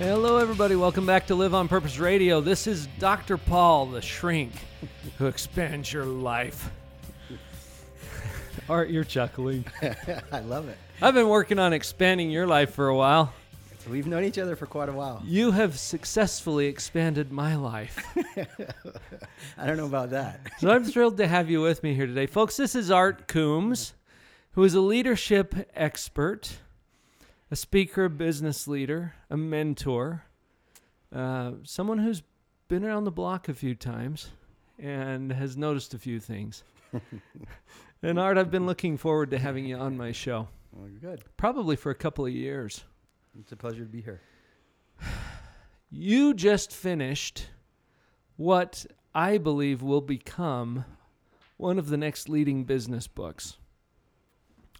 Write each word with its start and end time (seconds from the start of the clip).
Hello, 0.00 0.38
everybody. 0.38 0.76
Welcome 0.76 1.04
back 1.04 1.26
to 1.26 1.34
Live 1.34 1.52
on 1.52 1.68
Purpose 1.68 1.98
Radio. 1.98 2.40
This 2.40 2.66
is 2.66 2.86
Dr. 2.98 3.36
Paul, 3.36 3.84
the 3.84 4.00
shrink 4.00 4.50
who 5.18 5.26
expands 5.26 5.92
your 5.92 6.06
life. 6.06 6.70
Art, 8.66 8.88
you're 8.88 9.04
chuckling. 9.04 9.66
I 10.32 10.40
love 10.40 10.70
it. 10.70 10.78
I've 11.02 11.12
been 11.12 11.28
working 11.28 11.58
on 11.58 11.74
expanding 11.74 12.30
your 12.30 12.46
life 12.46 12.72
for 12.72 12.88
a 12.88 12.96
while. 12.96 13.34
We've 13.90 14.06
known 14.06 14.24
each 14.24 14.38
other 14.38 14.56
for 14.56 14.64
quite 14.64 14.88
a 14.88 14.92
while. 14.94 15.22
You 15.22 15.50
have 15.50 15.78
successfully 15.78 16.64
expanded 16.64 17.30
my 17.30 17.56
life. 17.56 18.02
I 19.58 19.66
don't 19.66 19.76
know 19.76 19.84
about 19.84 20.08
that. 20.12 20.40
So 20.60 20.70
I'm 20.70 20.84
thrilled 20.84 21.18
to 21.18 21.28
have 21.28 21.50
you 21.50 21.60
with 21.60 21.82
me 21.82 21.92
here 21.92 22.06
today. 22.06 22.24
Folks, 22.24 22.56
this 22.56 22.74
is 22.74 22.90
Art 22.90 23.28
Coombs, 23.28 23.92
who 24.52 24.64
is 24.64 24.72
a 24.72 24.80
leadership 24.80 25.54
expert, 25.74 26.56
a 27.50 27.56
speaker, 27.56 28.04
a 28.04 28.10
business 28.10 28.68
leader, 28.68 29.14
a 29.28 29.36
mentor, 29.36 30.24
uh, 31.14 31.52
someone 31.64 31.98
who's 31.98 32.22
been 32.68 32.84
around 32.84 33.04
the 33.04 33.10
block 33.10 33.48
a 33.48 33.54
few 33.54 33.74
times 33.74 34.28
and 34.78 35.32
has 35.32 35.56
noticed 35.56 35.92
a 35.94 35.98
few 35.98 36.20
things. 36.20 36.62
and 38.02 38.18
Art, 38.18 38.38
I've 38.38 38.50
been 38.50 38.66
looking 38.66 38.96
forward 38.96 39.30
to 39.32 39.38
having 39.38 39.64
you 39.66 39.76
on 39.76 39.96
my 39.96 40.12
show, 40.12 40.48
Well, 40.72 40.88
you're 40.88 41.00
good. 41.00 41.24
probably 41.36 41.76
for 41.76 41.90
a 41.90 41.94
couple 41.94 42.24
of 42.26 42.32
years. 42.32 42.84
It's 43.38 43.52
a 43.52 43.56
pleasure 43.56 43.84
to 43.84 43.90
be 43.90 44.00
here. 44.02 44.20
You 45.92 46.34
just 46.34 46.72
finished 46.72 47.48
what 48.36 48.86
I 49.12 49.38
believe 49.38 49.82
will 49.82 50.00
become 50.00 50.84
one 51.56 51.80
of 51.80 51.88
the 51.88 51.96
next 51.96 52.28
leading 52.28 52.62
business 52.62 53.08
books. 53.08 53.56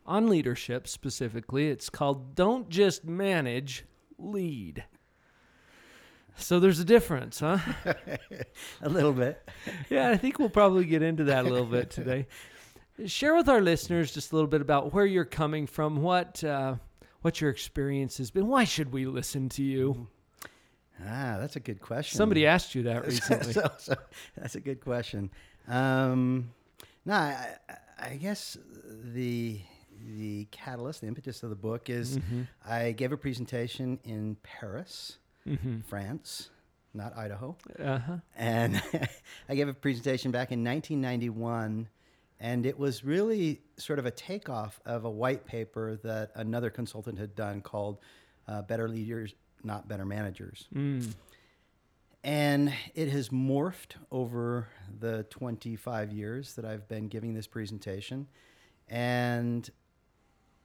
On 0.06 0.28
leadership 0.28 0.88
specifically, 0.88 1.68
it's 1.68 1.88
called 1.90 2.34
Don't 2.34 2.68
Just 2.68 3.04
Manage, 3.04 3.84
Lead. 4.18 4.84
So 6.36 6.58
there's 6.58 6.80
a 6.80 6.84
difference, 6.84 7.40
huh? 7.40 7.58
a 8.82 8.88
little 8.88 9.12
bit. 9.12 9.46
yeah, 9.90 10.08
I 10.10 10.16
think 10.16 10.38
we'll 10.38 10.48
probably 10.48 10.84
get 10.86 11.02
into 11.02 11.24
that 11.24 11.44
a 11.44 11.48
little 11.48 11.66
bit 11.66 11.90
today. 11.90 12.26
Share 13.06 13.34
with 13.34 13.48
our 13.48 13.60
listeners 13.60 14.12
just 14.12 14.32
a 14.32 14.34
little 14.34 14.48
bit 14.48 14.60
about 14.60 14.92
where 14.92 15.06
you're 15.06 15.24
coming 15.24 15.66
from, 15.66 16.02
what 16.02 16.42
uh, 16.44 16.74
what 17.22 17.40
your 17.40 17.50
experience 17.50 18.18
has 18.18 18.30
been. 18.30 18.46
Why 18.46 18.64
should 18.64 18.92
we 18.92 19.06
listen 19.06 19.48
to 19.50 19.62
you? 19.62 20.06
Ah, 21.02 21.36
that's 21.40 21.56
a 21.56 21.60
good 21.60 21.80
question. 21.80 22.16
Somebody 22.16 22.46
asked 22.46 22.74
you 22.74 22.82
that 22.84 23.06
recently. 23.06 23.52
so, 23.54 23.70
so, 23.78 23.94
that's 24.36 24.54
a 24.54 24.60
good 24.60 24.80
question. 24.80 25.30
Um, 25.68 26.50
no, 27.04 27.14
I, 27.14 27.56
I- 27.68 27.76
I 28.02 28.16
guess 28.16 28.56
the 28.86 29.60
the 30.04 30.46
catalyst, 30.50 31.00
the 31.02 31.06
impetus 31.08 31.42
of 31.42 31.50
the 31.50 31.56
book 31.56 31.88
is 31.90 32.18
Mm-hmm. 32.18 32.42
I 32.64 32.92
gave 32.92 33.12
a 33.12 33.16
presentation 33.16 33.98
in 34.04 34.36
Paris, 34.42 35.18
hmm 35.44 35.80
France, 35.86 36.50
not 36.94 37.16
Idaho. 37.16 37.56
Uh-huh. 37.78 38.16
and 38.36 38.82
I 39.48 39.54
gave 39.54 39.68
a 39.68 39.74
presentation 39.74 40.30
back 40.30 40.50
in 40.52 40.64
1991, 40.64 41.88
and 42.40 42.66
it 42.66 42.78
was 42.78 43.04
really 43.04 43.60
sort 43.76 43.98
of 43.98 44.06
a 44.06 44.10
takeoff 44.10 44.80
of 44.84 45.04
a 45.04 45.10
white 45.10 45.44
paper 45.46 45.96
that 46.02 46.30
another 46.34 46.70
consultant 46.70 47.18
had 47.18 47.34
done 47.34 47.60
called 47.60 47.98
uh, 48.48 48.62
"Better 48.62 48.88
Leaders, 48.88 49.34
Not 49.62 49.86
Better 49.88 50.04
Managers," 50.04 50.66
Mm. 50.74 51.14
and 52.24 52.72
it 52.94 53.08
has 53.08 53.28
morphed 53.30 53.94
over 54.10 54.68
the 54.98 55.24
25 55.30 56.12
years 56.12 56.54
that 56.54 56.64
I've 56.64 56.86
been 56.88 57.08
giving 57.08 57.34
this 57.34 57.46
presentation, 57.46 58.26
and 58.88 59.68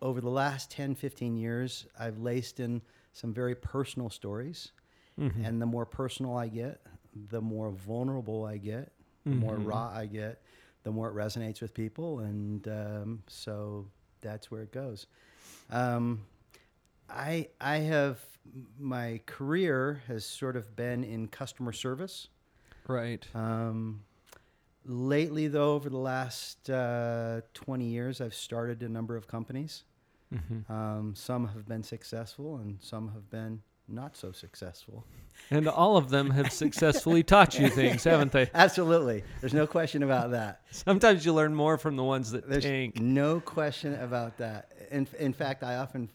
over 0.01 0.21
the 0.21 0.29
last 0.29 0.69
10, 0.71 0.95
15 0.95 1.35
years, 1.37 1.85
I've 1.99 2.19
laced 2.19 2.59
in 2.59 2.81
some 3.13 3.33
very 3.33 3.55
personal 3.55 4.09
stories. 4.09 4.71
Mhm. 5.19 5.45
And 5.45 5.61
the 5.61 5.65
more 5.65 5.85
personal 5.85 6.35
I 6.35 6.47
get, 6.49 6.81
the 7.29 7.41
more 7.41 7.71
vulnerable 7.71 8.45
I 8.45 8.57
get, 8.57 8.91
the 9.23 9.35
more 9.35 9.57
Mhm. 9.57 9.65
raw 9.65 9.89
I 9.89 10.05
get, 10.05 10.41
the 10.83 10.91
more 10.91 11.09
it 11.09 11.13
resonates 11.15 11.61
with 11.61 11.73
people. 11.73 12.19
And 12.19 12.67
um, 12.67 13.23
so 13.27 13.87
that's 14.21 14.51
where 14.51 14.61
it 14.61 14.71
goes. 14.71 15.07
Um, 15.69 16.25
I, 17.09 17.49
I 17.61 17.77
have, 17.77 18.19
my 18.77 19.21
career 19.25 20.03
has 20.07 20.25
sort 20.25 20.55
of 20.55 20.75
been 20.75 21.03
in 21.03 21.27
customer 21.27 21.71
service. 21.71 22.27
Right. 22.87 23.25
Um, 23.33 24.03
lately, 24.85 25.47
though, 25.47 25.73
over 25.73 25.89
the 25.89 25.97
last 25.97 26.69
uh, 26.69 27.41
20 27.53 27.85
years, 27.85 28.21
I've 28.21 28.33
started 28.33 28.81
a 28.83 28.89
number 28.89 29.15
of 29.15 29.27
companies. 29.27 29.83
hmm 30.31 30.71
Um, 30.71 31.13
some 31.15 31.47
have 31.49 31.67
been 31.67 31.83
successful 31.83 32.57
and 32.57 32.77
some 32.81 33.09
have 33.13 33.29
been 33.29 33.61
not 33.87 34.17
so 34.17 34.31
successful. 34.31 35.05
And 35.51 35.67
all 35.67 35.95
of 35.97 36.09
them 36.09 36.31
have 36.31 36.51
successfully 36.51 37.21
taught 37.23 37.59
you 37.59 37.69
things, 37.69 38.03
haven't 38.11 38.31
they? 38.31 38.49
Absolutely. 38.53 39.23
There's 39.41 39.53
no 39.53 39.67
question 39.67 40.01
about 40.01 40.31
that. 40.31 40.61
Sometimes 40.71 41.23
you 41.25 41.33
learn 41.33 41.53
more 41.53 41.77
from 41.77 41.95
the 41.95 42.03
ones 42.03 42.31
that 42.31 42.49
There's 42.49 42.63
tank. 42.63 42.99
no 42.99 43.39
question 43.41 43.93
about 44.01 44.37
that. 44.39 44.71
In, 44.89 45.07
in 45.19 45.33
fact, 45.33 45.63
I 45.63 45.75
often 45.75 46.09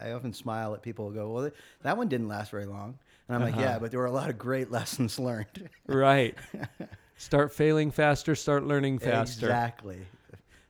I 0.00 0.12
often 0.12 0.32
smile 0.32 0.72
at 0.74 0.80
people 0.82 1.08
who 1.08 1.14
go, 1.14 1.30
"Well, 1.30 1.50
that 1.82 1.96
one 1.96 2.08
didn't 2.08 2.28
last 2.28 2.50
very 2.50 2.64
long." 2.66 2.98
And 3.28 3.34
I'm 3.36 3.42
like, 3.42 3.52
Uh-huh. 3.54 3.62
"Yeah, 3.62 3.78
but 3.78 3.90
there 3.90 4.00
were 4.00 4.06
a 4.06 4.12
lot 4.12 4.30
of 4.30 4.38
great 4.38 4.70
lessons 4.78 5.18
learned." 5.18 5.68
Right. 5.86 6.34
Start 7.20 7.52
failing 7.52 7.90
faster, 7.90 8.34
start 8.34 8.64
learning 8.64 8.98
faster. 8.98 9.44
Exactly. 9.44 9.98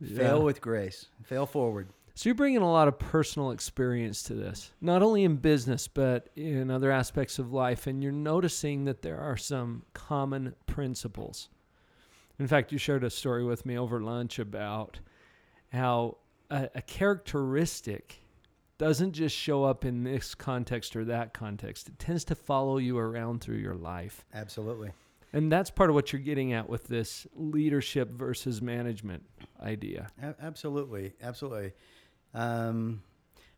Yeah. 0.00 0.16
Fail 0.16 0.43
with 0.43 0.61
grace. 0.61 1.06
Fail 1.22 1.47
forward. 1.47 1.87
So 2.16 2.28
you're 2.28 2.34
bringing 2.34 2.61
a 2.61 2.71
lot 2.71 2.88
of 2.88 2.99
personal 2.99 3.53
experience 3.53 4.25
to 4.25 4.34
this, 4.34 4.72
not 4.81 5.00
only 5.00 5.22
in 5.22 5.37
business, 5.37 5.87
but 5.87 6.28
in 6.34 6.69
other 6.69 6.91
aspects 6.91 7.39
of 7.39 7.53
life. 7.53 7.87
And 7.87 8.03
you're 8.03 8.10
noticing 8.10 8.84
that 8.87 9.00
there 9.00 9.21
are 9.21 9.37
some 9.37 9.84
common 9.94 10.56
principles. 10.66 11.50
In 12.41 12.49
fact, 12.49 12.72
you 12.72 12.78
shared 12.78 13.05
a 13.05 13.10
story 13.10 13.44
with 13.44 13.65
me 13.65 13.78
over 13.78 14.00
lunch 14.00 14.41
about 14.41 14.99
how 15.72 16.16
a, 16.50 16.69
a 16.75 16.83
characteristic 16.83 18.22
doesn't 18.77 19.12
just 19.12 19.37
show 19.37 19.62
up 19.62 19.84
in 19.84 20.03
this 20.03 20.34
context 20.34 20.97
or 20.97 21.05
that 21.05 21.33
context. 21.33 21.89
It 21.89 22.00
tends 22.00 22.25
to 22.25 22.34
follow 22.34 22.78
you 22.78 22.99
around 22.99 23.41
through 23.41 23.59
your 23.59 23.77
life. 23.77 24.25
Absolutely. 24.34 24.91
And 25.33 25.51
that's 25.53 25.71
part 25.71 25.91
of 25.91 25.95
what 25.95 26.13
you're 26.13 26.21
getting 26.23 26.53
at 26.53 26.69
with 26.69 26.89
this 26.89 27.27
leadership 27.35 28.11
versus 28.11 28.61
management 28.61 29.23
idea. 29.63 30.09
A- 30.23 30.35
absolutely. 30.43 31.13
Absolutely. 31.23 31.73
Um, 32.35 33.03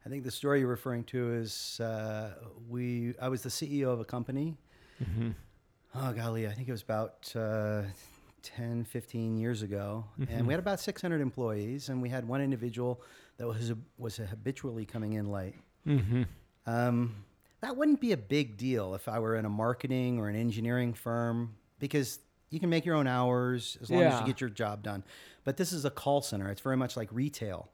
I 0.05 0.09
think 0.09 0.25
the 0.25 0.31
story 0.31 0.61
you're 0.61 0.69
referring 0.69 1.05
to 1.05 1.33
is 1.35 1.79
uh, 1.81 2.35
we. 2.69 3.15
I 3.21 3.29
was 3.29 3.43
the 3.43 3.49
CEO 3.51 3.89
of 3.93 4.01
a 4.01 4.05
company 4.05 4.57
Mm-hmm. 5.03 5.31
oh 5.97 6.13
golly 6.13 6.47
i 6.47 6.53
think 6.53 6.69
it 6.69 6.71
was 6.71 6.83
about 6.83 7.33
uh, 7.35 7.83
10 8.43 8.85
15 8.85 9.37
years 9.37 9.63
ago 9.63 10.05
and 10.17 10.29
Mhm. 10.29 10.47
we 10.47 10.53
had 10.53 10.61
about 10.61 10.79
600 10.79 11.21
employees 11.21 11.89
and 11.89 12.01
we 12.01 12.09
had 12.09 12.29
one 12.29 12.41
individual 12.41 13.01
that 13.39 13.49
was 13.49 13.73
was 13.99 14.19
habitually 14.19 14.85
coming 14.85 15.15
in 15.15 15.31
late 15.33 15.57
Mm-hmm. 15.87 16.23
um, 16.67 17.17
that 17.63 17.77
wouldn't 17.77 18.01
be 18.01 18.13
a 18.13 18.17
big 18.17 18.57
deal 18.57 18.95
if 18.95 19.09
i 19.09 19.19
were 19.19 19.35
in 19.35 19.45
a 19.45 19.49
marketing 19.51 20.19
or 20.21 20.29
an 20.29 20.37
engineering 20.37 20.95
firm 20.95 21.55
because 21.83 22.21
you 22.51 22.61
can 22.61 22.71
make 22.71 22.87
your 22.87 22.95
own 22.95 23.07
hours 23.07 23.77
as 23.83 23.91
long 23.91 24.03
as 24.05 24.21
you 24.21 24.27
get 24.27 24.41
your 24.41 24.51
job 24.51 24.83
done. 24.83 25.03
But 25.45 25.57
this 25.57 25.73
is 25.73 25.85
a 25.85 25.91
call 25.91 26.23
center. 26.23 26.49
It's 26.49 26.61
very 26.61 26.77
much 26.77 26.97
like 26.97 27.09
retail. 27.13 27.69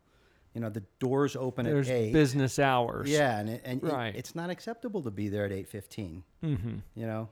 You 0.55 0.63
know 0.63 0.71
the 0.71 0.83
doors 0.99 1.37
open 1.37 1.67
There's 1.67 1.89
at 1.89 1.95
8 1.95 2.13
business 2.13 2.59
hours. 2.59 3.09
yeah 3.09 3.39
and, 3.39 3.49
it, 3.51 3.63
and 3.65 3.85
it- 3.85 4.17
it's 4.17 4.35
not 4.35 4.51
acceptable 4.51 5.03
to 5.03 5.11
be 5.11 5.29
there 5.29 5.45
at 5.45 5.53
8.15 5.53 6.23
Mm-hmm. 6.43 6.77
you 6.97 7.07
know? 7.07 7.29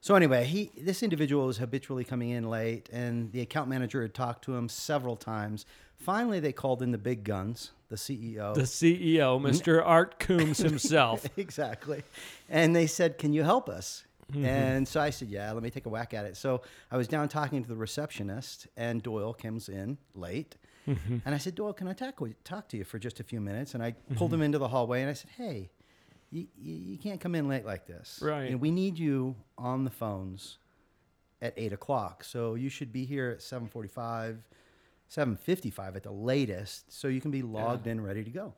So 0.00 0.14
anyway 0.16 0.44
he 0.44 0.70
this 0.76 1.02
individual 1.02 1.46
was 1.46 1.56
habitually 1.58 2.04
coming 2.04 2.30
in 2.30 2.50
late 2.50 2.88
and 2.92 3.30
the 3.32 3.40
account 3.40 3.68
manager 3.70 4.02
had 4.02 4.12
talked 4.12 4.44
to 4.46 4.54
him 4.56 4.68
several 4.68 5.16
times. 5.16 5.64
Finally 5.96 6.40
they 6.40 6.52
called 6.52 6.82
in 6.82 6.90
the 6.90 6.98
big 6.98 7.22
guns 7.24 7.70
the 7.90 7.96
ceo 7.96 8.52
The 8.54 8.62
CEO, 8.62 9.40
Mr. 9.40 9.80
Art 9.82 10.18
Coombs 10.18 10.58
himself. 10.58 11.24
exactly. 11.38 12.02
And 12.50 12.74
they 12.76 12.86
said 12.88 13.18
can 13.18 13.32
you 13.32 13.44
help 13.44 13.68
us 13.70 14.04
Mm-hmm. 14.32 14.44
and 14.44 14.86
so 14.86 15.00
i 15.00 15.08
said 15.08 15.28
yeah 15.28 15.52
let 15.52 15.62
me 15.62 15.70
take 15.70 15.86
a 15.86 15.88
whack 15.88 16.12
at 16.12 16.26
it 16.26 16.36
so 16.36 16.60
i 16.90 16.98
was 16.98 17.08
down 17.08 17.28
talking 17.28 17.62
to 17.62 17.68
the 17.68 17.76
receptionist 17.76 18.66
and 18.76 19.02
doyle 19.02 19.32
comes 19.34 19.68
in 19.68 19.98
late 20.14 20.56
Mm-hmm. 20.86 21.18
and 21.26 21.34
i 21.34 21.38
said 21.38 21.54
doyle 21.54 21.72
can 21.74 21.86
i 21.88 21.92
talk, 21.92 22.18
talk 22.44 22.68
to 22.68 22.76
you 22.78 22.84
for 22.84 22.98
just 22.98 23.20
a 23.20 23.22
few 23.24 23.40
minutes 23.40 23.74
and 23.74 23.82
i 23.82 23.92
pulled 24.16 24.32
him 24.32 24.40
into 24.42 24.58
the 24.58 24.68
hallway 24.68 25.00
and 25.02 25.10
i 25.10 25.12
said 25.12 25.30
hey 25.36 25.70
you, 26.30 26.46
you, 26.60 26.98
can't 26.98 27.20
come 27.20 27.34
in 27.34 27.48
late 27.48 27.64
like 27.64 27.86
this. 27.86 28.20
Right. 28.22 28.50
And 28.50 28.60
we 28.60 28.70
need 28.70 28.98
you 28.98 29.34
on 29.56 29.84
the 29.84 29.90
phones 29.90 30.58
at 31.40 31.54
eight 31.56 31.72
o'clock. 31.72 32.24
So 32.24 32.54
you 32.54 32.68
should 32.68 32.92
be 32.92 33.04
here 33.04 33.30
at 33.30 33.42
seven 33.42 33.68
forty-five, 33.68 34.38
seven 35.08 35.36
fifty-five 35.36 35.96
at 35.96 36.02
the 36.02 36.12
latest, 36.12 36.92
so 36.92 37.08
you 37.08 37.20
can 37.20 37.30
be 37.30 37.42
logged 37.42 37.86
in, 37.86 38.00
ready 38.00 38.24
to 38.24 38.30
go. 38.30 38.54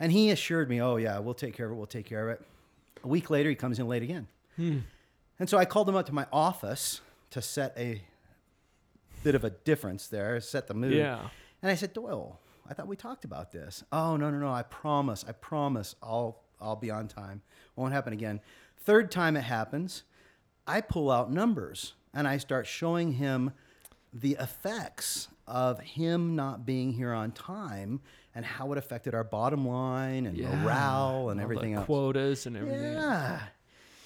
And 0.00 0.12
he 0.12 0.30
assured 0.30 0.68
me, 0.70 0.80
"Oh 0.80 0.96
yeah, 0.96 1.18
we'll 1.18 1.34
take 1.34 1.54
care 1.54 1.66
of 1.66 1.72
it. 1.72 1.76
We'll 1.76 1.86
take 1.86 2.06
care 2.06 2.28
of 2.28 2.38
it." 2.40 2.46
A 3.04 3.08
week 3.08 3.30
later, 3.30 3.48
he 3.50 3.54
comes 3.54 3.78
in 3.78 3.86
late 3.86 4.02
again. 4.02 4.26
Hmm. 4.58 4.78
And 5.38 5.48
so 5.48 5.56
I 5.56 5.64
called 5.64 5.88
him 5.88 5.94
up 5.96 6.04
to 6.06 6.12
my 6.14 6.26
office 6.32 7.00
to 7.30 7.40
set 7.40 7.72
a 7.78 8.02
bit 9.22 9.34
of 9.34 9.44
a 9.44 9.50
difference 9.50 10.08
there, 10.08 10.40
set 10.40 10.66
the 10.66 10.74
mood. 10.74 10.92
Yeah. 10.94 11.20
And 11.62 11.70
I 11.70 11.74
said, 11.76 11.92
Doyle, 11.92 12.38
I 12.68 12.74
thought 12.74 12.86
we 12.88 12.96
talked 12.96 13.24
about 13.24 13.52
this. 13.52 13.84
Oh 13.92 14.16
no, 14.16 14.30
no, 14.30 14.38
no. 14.38 14.50
I 14.52 14.62
promise. 14.62 15.24
I 15.26 15.32
promise 15.32 15.94
I'll 16.02 16.40
I'll 16.60 16.76
be 16.76 16.90
on 16.90 17.06
time. 17.08 17.42
Won't 17.76 17.92
happen 17.92 18.12
again. 18.12 18.40
Third 18.84 19.10
time 19.12 19.36
it 19.36 19.42
happens, 19.42 20.02
I 20.66 20.80
pull 20.80 21.10
out 21.10 21.30
numbers 21.32 21.94
and 22.12 22.26
I 22.26 22.38
start 22.38 22.66
showing 22.66 23.12
him 23.12 23.52
the 24.12 24.36
effects 24.40 25.28
of 25.46 25.78
him 25.80 26.34
not 26.34 26.66
being 26.66 26.92
here 26.92 27.12
on 27.12 27.30
time 27.32 28.00
and 28.34 28.44
how 28.44 28.72
it 28.72 28.78
affected 28.78 29.14
our 29.14 29.24
bottom 29.24 29.66
line 29.68 30.26
and 30.26 30.36
Yeah. 30.36 30.54
morale 30.62 31.30
and 31.30 31.38
All 31.40 31.44
everything 31.44 31.74
else. 31.74 31.86
Quotas 31.86 32.46
and 32.46 32.56
everything. 32.56 32.92
Yeah. 32.94 33.40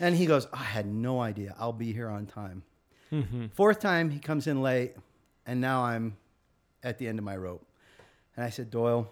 And 0.02 0.16
he 0.16 0.26
goes, 0.26 0.48
I 0.52 0.64
had 0.64 0.86
no 0.86 1.20
idea. 1.20 1.54
I'll 1.60 1.72
be 1.72 1.92
here 1.92 2.08
on 2.08 2.26
time. 2.26 2.64
Mm-hmm. 3.12 3.46
Fourth 3.54 3.78
time, 3.78 4.10
he 4.10 4.18
comes 4.18 4.48
in 4.48 4.60
late, 4.60 4.96
and 5.46 5.60
now 5.60 5.84
I'm 5.84 6.16
at 6.82 6.98
the 6.98 7.06
end 7.06 7.20
of 7.20 7.24
my 7.24 7.36
rope. 7.36 7.64
And 8.34 8.44
I 8.44 8.50
said, 8.50 8.68
Doyle, 8.68 9.08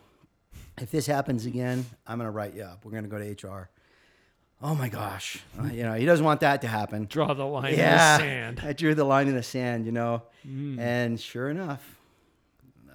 if 0.81 0.91
this 0.91 1.07
happens 1.07 1.47
again, 1.47 1.87
I'm 2.09 2.19
going 2.19 2.27
to 2.27 2.33
write 2.33 2.55
you 2.55 2.65
up. 2.65 2.85
We're 2.85 2.91
going 2.91 3.05
to 3.05 3.09
go 3.09 3.19
to 3.19 3.49
HR. 3.49 3.71
Oh 4.61 4.75
my 4.75 4.89
gosh. 4.89 5.39
Uh, 5.57 5.67
you 5.67 5.85
know, 5.85 5.95
he 5.95 6.05
doesn't 6.07 6.25
want 6.25 6.41
that 6.41 6.63
to 6.63 6.69
happen. 6.69 7.07
Draw 7.09 7.35
the 7.35 7.47
line 7.47 7.75
yeah. 7.75 8.17
in 8.17 8.21
the 8.21 8.27
sand. 8.27 8.61
I 8.65 8.73
drew 8.73 8.97
the 8.97 9.05
line 9.05 9.29
in 9.29 9.37
the 9.37 9.45
sand, 9.45 9.87
you 9.87 9.93
know. 9.93 10.25
Mm. 10.45 10.81
And 10.81 11.21
sure 11.21 11.51
enough, 11.51 12.01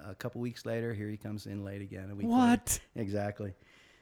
a 0.06 0.14
couple 0.14 0.42
weeks 0.42 0.66
later, 0.66 0.92
here 0.92 1.08
he 1.08 1.16
comes 1.16 1.46
in 1.46 1.64
late 1.64 1.80
again. 1.80 2.10
A 2.10 2.14
week 2.14 2.26
later. 2.26 2.36
What? 2.36 2.78
Exactly. 2.94 3.54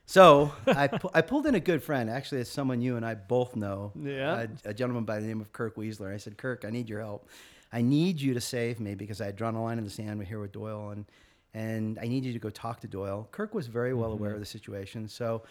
So 0.07 0.53
I, 0.67 0.89
pu- 0.89 1.11
I 1.15 1.23
pulled 1.23 1.47
in 1.47 1.55
a 1.55 1.61
good 1.61 1.83
friend. 1.83 2.11
Actually, 2.11 2.43
it's 2.43 2.51
someone 2.51 2.81
you 2.81 2.97
and 2.97 3.05
I 3.05 3.15
both 3.15 3.57
know. 3.57 3.93
Yeah. 4.01 4.47
A, 4.65 4.71
a 4.71 4.75
gentleman 4.75 5.05
by 5.05 5.21
the 5.21 5.27
name 5.27 5.41
of 5.41 5.53
Kirk 5.53 5.77
Weisler. 5.77 6.13
I 6.13 6.19
said, 6.19 6.37
Kirk, 6.37 6.65
I 6.67 6.71
need 6.71 6.89
your 6.89 7.01
help. 7.01 7.29
I 7.73 7.83
need 7.83 8.21
you 8.21 8.35
to 8.35 8.41
save 8.41 8.79
me 8.79 8.95
because 8.95 9.21
I 9.21 9.27
had 9.27 9.37
drawn 9.37 9.57
a 9.57 9.63
line 9.63 9.79
in 9.79 9.85
the 9.85 9.91
sand 9.91 10.23
here 10.25 10.39
with 10.39 10.53
Doyle, 10.53 10.91
and 10.91 11.07
and 11.53 11.99
I 12.01 12.07
need 12.07 12.25
you 12.25 12.33
to 12.33 12.39
go 12.39 12.51
talk 12.51 12.81
to 12.81 12.89
Doyle. 12.89 13.29
Kirk 13.33 13.53
was 13.55 13.67
very 13.67 13.95
well 13.95 14.11
mm-hmm. 14.11 14.19
aware 14.19 14.35
of 14.35 14.41
the 14.41 14.47
situation. 14.47 15.09
So 15.09 15.43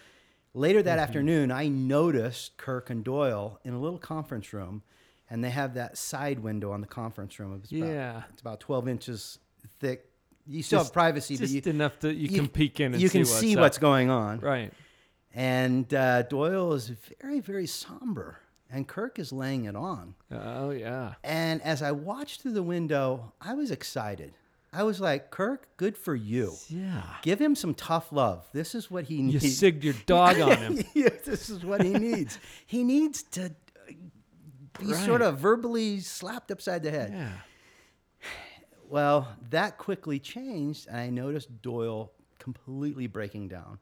later 0.54 0.82
that 0.82 0.92
mm-hmm. 0.92 1.00
afternoon, 1.00 1.50
I 1.50 1.68
noticed 1.68 2.56
Kirk 2.56 2.88
and 2.90 3.04
Doyle 3.04 3.60
in 3.64 3.74
a 3.74 3.80
little 3.80 3.98
conference 3.98 4.52
room, 4.52 4.82
and 5.28 5.44
they 5.44 5.50
have 5.50 5.74
that 5.74 5.98
side 5.98 6.38
window 6.40 6.72
on 6.72 6.80
the 6.80 6.86
conference 6.86 7.38
room. 7.38 7.60
It's 7.62 7.72
about, 7.72 7.88
Yeah. 7.88 8.22
it's 8.32 8.40
about 8.40 8.60
12 8.60 8.88
inches 8.88 9.38
thick. 9.80 10.06
You 10.46 10.62
still 10.62 10.80
Just- 10.80 10.88
have 10.90 10.92
privacy, 10.92 11.34
but 11.36 11.40
Just 11.48 11.54
you, 11.66 11.70
enough 11.70 11.98
that 12.00 12.14
you, 12.16 12.28
you- 12.28 12.36
can 12.38 12.48
peek 12.48 12.80
in 12.80 12.92
and 12.92 13.00
you 13.02 13.08
see 13.08 13.12
can 13.12 13.20
what's 13.22 13.38
see 13.40 13.54
up. 13.56 13.60
what's 13.62 13.78
going 13.78 14.10
on. 14.10 14.40
right. 14.40 14.72
And 15.36 15.92
uh, 15.92 16.22
Doyle 16.22 16.74
is 16.74 16.92
very, 17.20 17.40
very 17.40 17.66
somber, 17.66 18.38
and 18.70 18.86
Kirk 18.86 19.18
is 19.18 19.32
laying 19.32 19.64
it 19.64 19.74
on. 19.74 20.14
Oh 20.30 20.70
yeah. 20.70 21.14
And 21.24 21.60
as 21.62 21.82
I 21.82 21.90
watched 21.92 22.42
through 22.42 22.52
the 22.52 22.62
window, 22.62 23.32
I 23.40 23.54
was 23.54 23.70
excited. 23.72 24.34
I 24.72 24.82
was 24.82 25.00
like, 25.00 25.30
Kirk, 25.30 25.68
good 25.76 25.96
for 25.96 26.14
you. 26.14 26.52
Yeah. 26.68 27.02
Give 27.22 27.40
him 27.40 27.54
some 27.54 27.74
tough 27.74 28.12
love. 28.12 28.46
This 28.52 28.74
is 28.74 28.90
what 28.90 29.04
he 29.04 29.22
needs. 29.22 29.42
You 29.44 29.50
sigged 29.72 29.82
your 29.84 29.94
dog 30.06 30.38
on 30.40 30.56
him. 30.56 30.84
yeah, 30.94 31.08
this 31.24 31.48
is 31.50 31.64
what 31.64 31.82
he 31.82 31.92
needs. 31.94 32.38
he 32.66 32.82
needs 32.84 33.22
to 33.32 33.52
be 34.78 34.86
Right. 34.86 35.04
sort 35.06 35.22
of 35.22 35.38
verbally 35.38 36.00
slapped 36.00 36.50
upside 36.50 36.82
the 36.82 36.90
head. 36.90 37.12
Yeah. 37.12 37.28
Well, 38.88 39.28
that 39.50 39.78
quickly 39.78 40.18
changed, 40.18 40.86
and 40.88 40.96
I 40.96 41.10
noticed 41.10 41.62
Doyle 41.62 42.12
completely 42.38 43.06
breaking 43.06 43.48
down. 43.48 43.78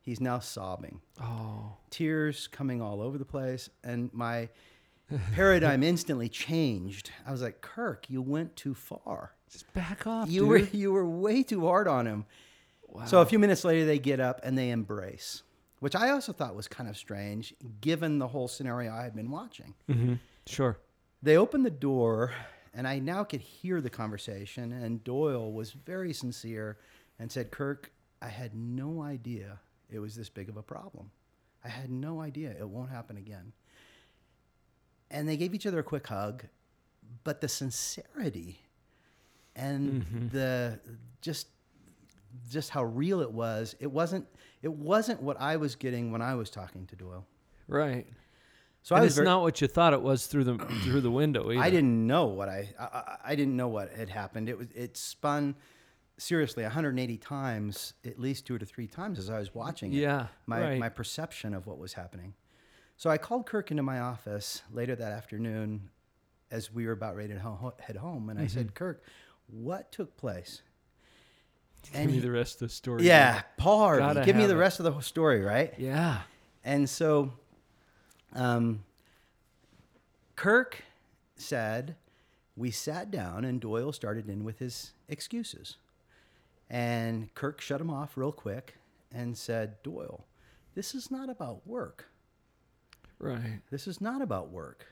He's 0.00 0.20
now 0.20 0.38
sobbing. 0.38 1.00
Oh. 1.20 1.76
tears 1.90 2.46
coming 2.48 2.80
all 2.80 3.00
over 3.02 3.18
the 3.18 3.24
place 3.24 3.68
and 3.82 4.12
my 4.12 4.48
paradigm 5.34 5.82
instantly 5.82 6.28
changed 6.28 7.10
i 7.26 7.30
was 7.32 7.40
like 7.40 7.60
kirk 7.60 8.04
you 8.08 8.20
went 8.20 8.54
too 8.56 8.74
far 8.74 9.32
Just 9.50 9.72
back 9.72 10.06
off, 10.06 10.28
you 10.28 10.40
dude. 10.42 10.48
were 10.48 10.58
you 10.76 10.92
were 10.92 11.08
way 11.08 11.42
too 11.44 11.64
hard 11.66 11.86
on 11.88 12.06
him 12.06 12.24
so 13.06 13.20
a 13.20 13.26
few 13.26 13.38
minutes 13.38 13.64
later 13.64 13.84
they 13.86 13.98
get 14.00 14.18
up 14.20 14.40
and 14.42 14.58
they 14.58 14.70
embrace 14.70 15.42
which 15.80 15.94
i 15.94 16.10
also 16.10 16.32
thought 16.32 16.54
was 16.56 16.66
kind 16.68 16.88
of 16.90 16.96
strange 16.96 17.54
given 17.80 18.18
the 18.18 18.26
whole 18.28 18.48
scenario 18.48 18.92
i 18.92 19.02
had 19.04 19.14
been 19.14 19.30
watching 19.30 19.74
hmm 19.88 20.14
Sure. 20.46 20.76
they 21.22 21.36
open 21.36 21.62
the 21.62 21.70
door 21.70 22.32
and 22.76 22.86
i 22.86 23.00
now 23.00 23.24
could 23.24 23.40
hear 23.40 23.80
the 23.80 23.90
conversation 23.90 24.72
and 24.72 25.02
doyle 25.02 25.52
was 25.52 25.72
very 25.72 26.12
sincere 26.12 26.78
and 27.18 27.32
said 27.32 27.50
kirk 27.50 27.90
i 28.22 28.28
had 28.28 28.54
no 28.54 29.02
idea 29.02 29.58
it 29.90 29.98
was 29.98 30.14
this 30.14 30.28
big 30.28 30.48
of 30.48 30.56
a 30.56 30.62
problem. 30.62 31.10
I 31.64 31.68
had 31.68 31.90
no 31.90 32.20
idea 32.20 32.54
it 32.58 32.68
won't 32.68 32.90
happen 32.90 33.16
again. 33.16 33.52
And 35.10 35.28
they 35.28 35.36
gave 35.36 35.54
each 35.54 35.66
other 35.66 35.80
a 35.80 35.84
quick 35.84 36.06
hug 36.06 36.44
but 37.22 37.40
the 37.40 37.48
sincerity 37.48 38.58
and 39.54 40.02
mm-hmm. 40.02 40.28
the 40.28 40.80
just 41.20 41.46
just 42.50 42.70
how 42.70 42.82
real 42.82 43.20
it 43.20 43.30
was 43.30 43.76
it 43.78 43.86
wasn't 43.86 44.26
it 44.60 44.72
wasn't 44.72 45.22
what 45.22 45.40
i 45.40 45.56
was 45.56 45.76
getting 45.76 46.10
when 46.10 46.20
i 46.20 46.34
was 46.34 46.50
talking 46.50 46.84
to 46.86 46.96
doyle. 46.96 47.24
Right. 47.68 48.06
So 48.86 48.94
and 48.94 49.00
i 49.00 49.04
was 49.04 49.12
it's 49.12 49.16
very, 49.16 49.24
not 49.26 49.42
what 49.42 49.60
you 49.60 49.66
thought 49.66 49.92
it 49.92 50.00
was 50.02 50.26
through 50.28 50.44
the 50.44 50.56
through 50.84 51.00
the 51.00 51.10
window 51.10 51.50
either. 51.50 51.60
I 51.62 51.70
didn't 51.70 52.06
know 52.06 52.26
what 52.26 52.48
I, 52.48 52.60
I 52.78 53.16
I- 53.32 53.34
didn't 53.34 53.56
know 53.56 53.68
what 53.68 53.90
had 53.92 54.08
happened. 54.10 54.48
It 54.48 54.56
was 54.58 54.68
it 54.74 54.96
spun 54.96 55.56
seriously 56.18 56.62
180 56.62 57.18
times, 57.18 57.94
at 58.04 58.18
least 58.18 58.46
two 58.46 58.58
to 58.58 58.64
three 58.64 58.86
times 58.86 59.18
as 59.18 59.28
I 59.28 59.38
was 59.38 59.54
watching 59.54 59.92
it. 59.92 59.96
Yeah, 59.98 60.28
my 60.46 60.60
right. 60.60 60.78
my 60.78 60.88
perception 60.88 61.52
of 61.54 61.66
what 61.66 61.78
was 61.78 61.94
happening. 61.94 62.34
So 62.96 63.10
I 63.10 63.18
called 63.18 63.44
Kirk 63.46 63.70
into 63.70 63.82
my 63.82 63.98
office 64.00 64.62
later 64.72 64.94
that 64.96 65.12
afternoon, 65.12 65.90
as 66.50 66.72
we 66.72 66.86
were 66.86 66.92
about 66.92 67.16
ready 67.16 67.34
to 67.34 67.40
ho- 67.40 67.74
head 67.80 67.96
home, 67.96 68.30
and 68.30 68.38
I 68.38 68.44
Mm-hmm. 68.44 68.56
said, 68.58 68.74
"Kirk, 68.74 69.02
what 69.48 69.90
took 69.92 70.16
place?" 70.16 70.62
Give 71.92 72.06
me 72.10 72.18
the 72.20 72.30
rest 72.32 72.54
of 72.62 72.68
the 72.68 72.74
story. 72.74 73.04
yeah, 73.04 73.42
Paul 73.58 73.78
Harvey, 73.78 74.24
give 74.24 74.34
me 74.36 74.46
the 74.46 74.54
it. 74.54 74.58
rest 74.66 74.80
of 74.80 74.84
the 74.86 75.00
story, 75.00 75.40
right? 75.42 75.72
Yeah. 75.78 76.20
And 76.64 76.88
so, 76.90 77.32
um, 78.36 78.84
Kirk 80.36 80.82
said, 81.36 81.96
we 82.56 82.70
sat 82.70 83.10
down 83.10 83.44
and 83.44 83.60
Doyle 83.60 83.92
started 83.92 84.28
in 84.28 84.44
with 84.44 84.58
his 84.58 84.92
excuses. 85.08 85.76
And 86.68 87.32
Kirk 87.34 87.60
shut 87.60 87.80
him 87.80 87.90
off 87.90 88.16
real 88.16 88.32
quick 88.32 88.76
and 89.12 89.36
said, 89.36 89.82
Doyle, 89.82 90.26
this 90.74 90.94
is 90.94 91.10
not 91.10 91.30
about 91.30 91.66
work. 91.66 92.08
Right. 93.18 93.60
This 93.70 93.86
is 93.86 94.00
not 94.00 94.20
about 94.20 94.50
work. 94.50 94.86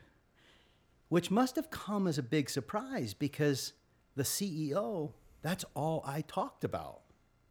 Which 1.09 1.29
must 1.29 1.55
have 1.55 1.69
come 1.69 2.07
as 2.07 2.17
a 2.17 2.23
big 2.23 2.49
surprise 2.49 3.13
because 3.13 3.73
the 4.15 4.23
CEO, 4.23 5.11
that's 5.41 5.65
all 5.75 6.03
I 6.05 6.21
talked 6.21 6.63
about 6.63 7.01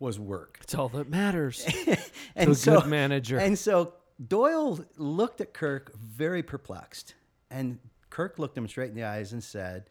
was 0.01 0.19
work. 0.19 0.59
It's 0.63 0.75
all 0.75 0.89
that 0.91 1.09
matters. 1.09 1.65
and 2.37 2.51
a 2.51 2.55
good 2.55 2.87
manager. 2.87 3.39
And 3.39 3.57
so 3.57 3.95
Doyle 4.29 4.85
looked 4.97 5.41
at 5.41 5.53
Kirk 5.53 5.97
very 5.97 6.43
perplexed. 6.43 7.15
And 7.51 7.79
Kirk 8.11 8.39
looked 8.39 8.57
him 8.57 8.69
straight 8.69 8.91
in 8.91 8.95
the 8.97 9.05
eyes 9.05 9.33
and 9.33 9.43
said, 9.43 9.91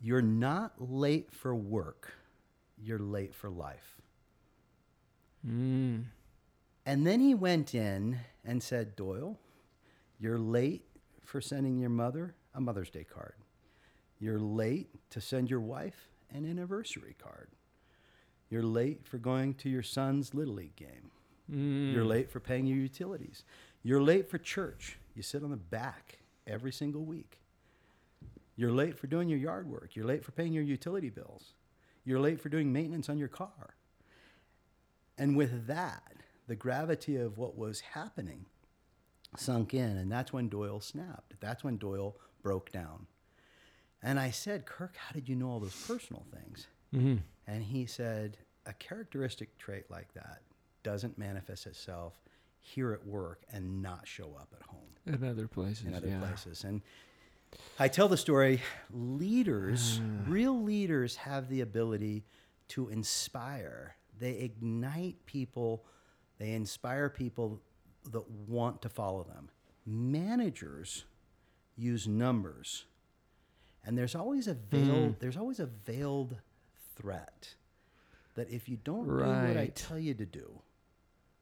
You're 0.00 0.22
not 0.22 0.74
late 0.78 1.32
for 1.32 1.54
work, 1.54 2.14
you're 2.78 2.98
late 2.98 3.34
for 3.34 3.50
life. 3.50 3.96
mm. 5.46 6.04
And 6.84 7.04
then 7.04 7.20
he 7.20 7.34
went 7.34 7.74
in 7.74 8.20
and 8.44 8.62
said, 8.62 8.94
Doyle, 8.94 9.38
you're 10.20 10.38
late 10.38 10.84
for 11.24 11.40
sending 11.40 11.78
your 11.78 11.90
mother 11.90 12.36
a 12.54 12.60
Mother's 12.60 12.90
Day 12.90 13.04
card. 13.04 13.34
You're 14.20 14.38
late 14.38 14.88
to 15.10 15.20
send 15.20 15.50
your 15.50 15.60
wife 15.60 16.08
an 16.32 16.48
anniversary 16.48 17.16
card. 17.18 17.48
You're 18.48 18.62
late 18.62 19.04
for 19.04 19.18
going 19.18 19.54
to 19.54 19.68
your 19.68 19.82
son's 19.82 20.32
Little 20.32 20.54
League 20.54 20.76
game. 20.76 21.10
Mm. 21.52 21.92
You're 21.92 22.04
late 22.04 22.30
for 22.30 22.40
paying 22.40 22.66
your 22.66 22.78
utilities. 22.78 23.44
You're 23.82 24.02
late 24.02 24.28
for 24.28 24.38
church. 24.38 24.98
You 25.14 25.22
sit 25.22 25.42
on 25.42 25.50
the 25.50 25.56
back 25.56 26.18
every 26.46 26.72
single 26.72 27.04
week. 27.04 27.40
You're 28.56 28.72
late 28.72 28.98
for 28.98 29.06
doing 29.06 29.28
your 29.28 29.38
yard 29.38 29.68
work. 29.68 29.94
You're 29.94 30.06
late 30.06 30.24
for 30.24 30.32
paying 30.32 30.52
your 30.52 30.64
utility 30.64 31.10
bills. 31.10 31.52
You're 32.04 32.20
late 32.20 32.40
for 32.40 32.48
doing 32.48 32.72
maintenance 32.72 33.08
on 33.08 33.18
your 33.18 33.28
car. 33.28 33.74
And 35.18 35.36
with 35.36 35.66
that, 35.66 36.14
the 36.46 36.56
gravity 36.56 37.16
of 37.16 37.38
what 37.38 37.56
was 37.56 37.80
happening 37.80 38.46
sunk 39.36 39.74
in. 39.74 39.96
And 39.96 40.10
that's 40.10 40.32
when 40.32 40.48
Doyle 40.48 40.80
snapped. 40.80 41.34
That's 41.40 41.64
when 41.64 41.76
Doyle 41.76 42.16
broke 42.42 42.72
down. 42.72 43.06
And 44.02 44.20
I 44.20 44.30
said, 44.30 44.66
Kirk, 44.66 44.96
how 44.96 45.12
did 45.12 45.28
you 45.28 45.36
know 45.36 45.48
all 45.48 45.60
those 45.60 45.84
personal 45.86 46.24
things? 46.32 46.66
hmm 46.92 47.16
And 47.46 47.64
he 47.64 47.86
said, 47.86 48.38
a 48.64 48.72
characteristic 48.72 49.56
trait 49.58 49.90
like 49.90 50.12
that 50.14 50.40
doesn't 50.86 51.18
manifest 51.18 51.66
itself 51.66 52.14
here 52.60 52.92
at 52.92 53.04
work 53.04 53.42
and 53.52 53.82
not 53.82 54.06
show 54.06 54.36
up 54.38 54.54
at 54.54 54.64
home 54.68 54.78
In 55.04 55.28
other 55.28 55.48
places. 55.48 55.84
in 55.84 55.94
other 55.94 56.06
yeah. 56.06 56.20
places. 56.20 56.62
And 56.62 56.80
I 57.76 57.88
tell 57.88 58.06
the 58.06 58.16
story 58.16 58.62
leaders, 58.92 59.98
hmm. 59.98 60.30
real 60.30 60.62
leaders, 60.62 61.16
have 61.16 61.48
the 61.48 61.60
ability 61.60 62.24
to 62.68 62.88
inspire. 62.88 63.96
They 64.16 64.34
ignite 64.34 65.26
people, 65.26 65.84
they 66.38 66.52
inspire 66.52 67.08
people 67.08 67.60
that 68.12 68.30
want 68.30 68.80
to 68.82 68.88
follow 68.88 69.24
them. 69.24 69.50
Managers 69.84 71.04
use 71.76 72.06
numbers. 72.06 72.84
And 73.84 73.98
there's 73.98 74.14
always 74.14 74.46
a 74.46 74.54
veiled, 74.54 75.14
hmm. 75.14 75.18
there's 75.18 75.36
always 75.36 75.58
a 75.58 75.66
veiled 75.66 76.36
threat 76.96 77.56
that 78.36 78.48
if 78.50 78.68
you 78.68 78.76
don't 78.76 79.08
do 79.08 79.24
what 79.24 79.56
I 79.56 79.72
tell 79.74 79.98
you 79.98 80.14
to 80.14 80.26
do, 80.26 80.60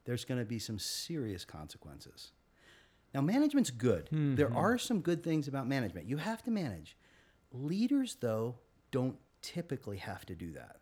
there's 0.05 0.25
going 0.25 0.39
to 0.39 0.45
be 0.45 0.59
some 0.59 0.79
serious 0.79 1.45
consequences. 1.45 2.31
Now, 3.13 3.21
management's 3.21 3.71
good. 3.71 4.07
There 4.11 4.47
Mm-hmm. 4.47 4.57
are 4.57 4.77
some 4.77 5.01
good 5.01 5.23
things 5.23 5.47
about 5.47 5.67
management. 5.67 6.07
You 6.07 6.17
have 6.17 6.43
to 6.43 6.51
manage. 6.51 6.97
Leaders, 7.51 8.17
though, 8.19 8.55
don't 8.91 9.17
typically 9.41 9.97
have 9.97 10.25
to 10.25 10.35
do 10.35 10.51
that. 10.53 10.77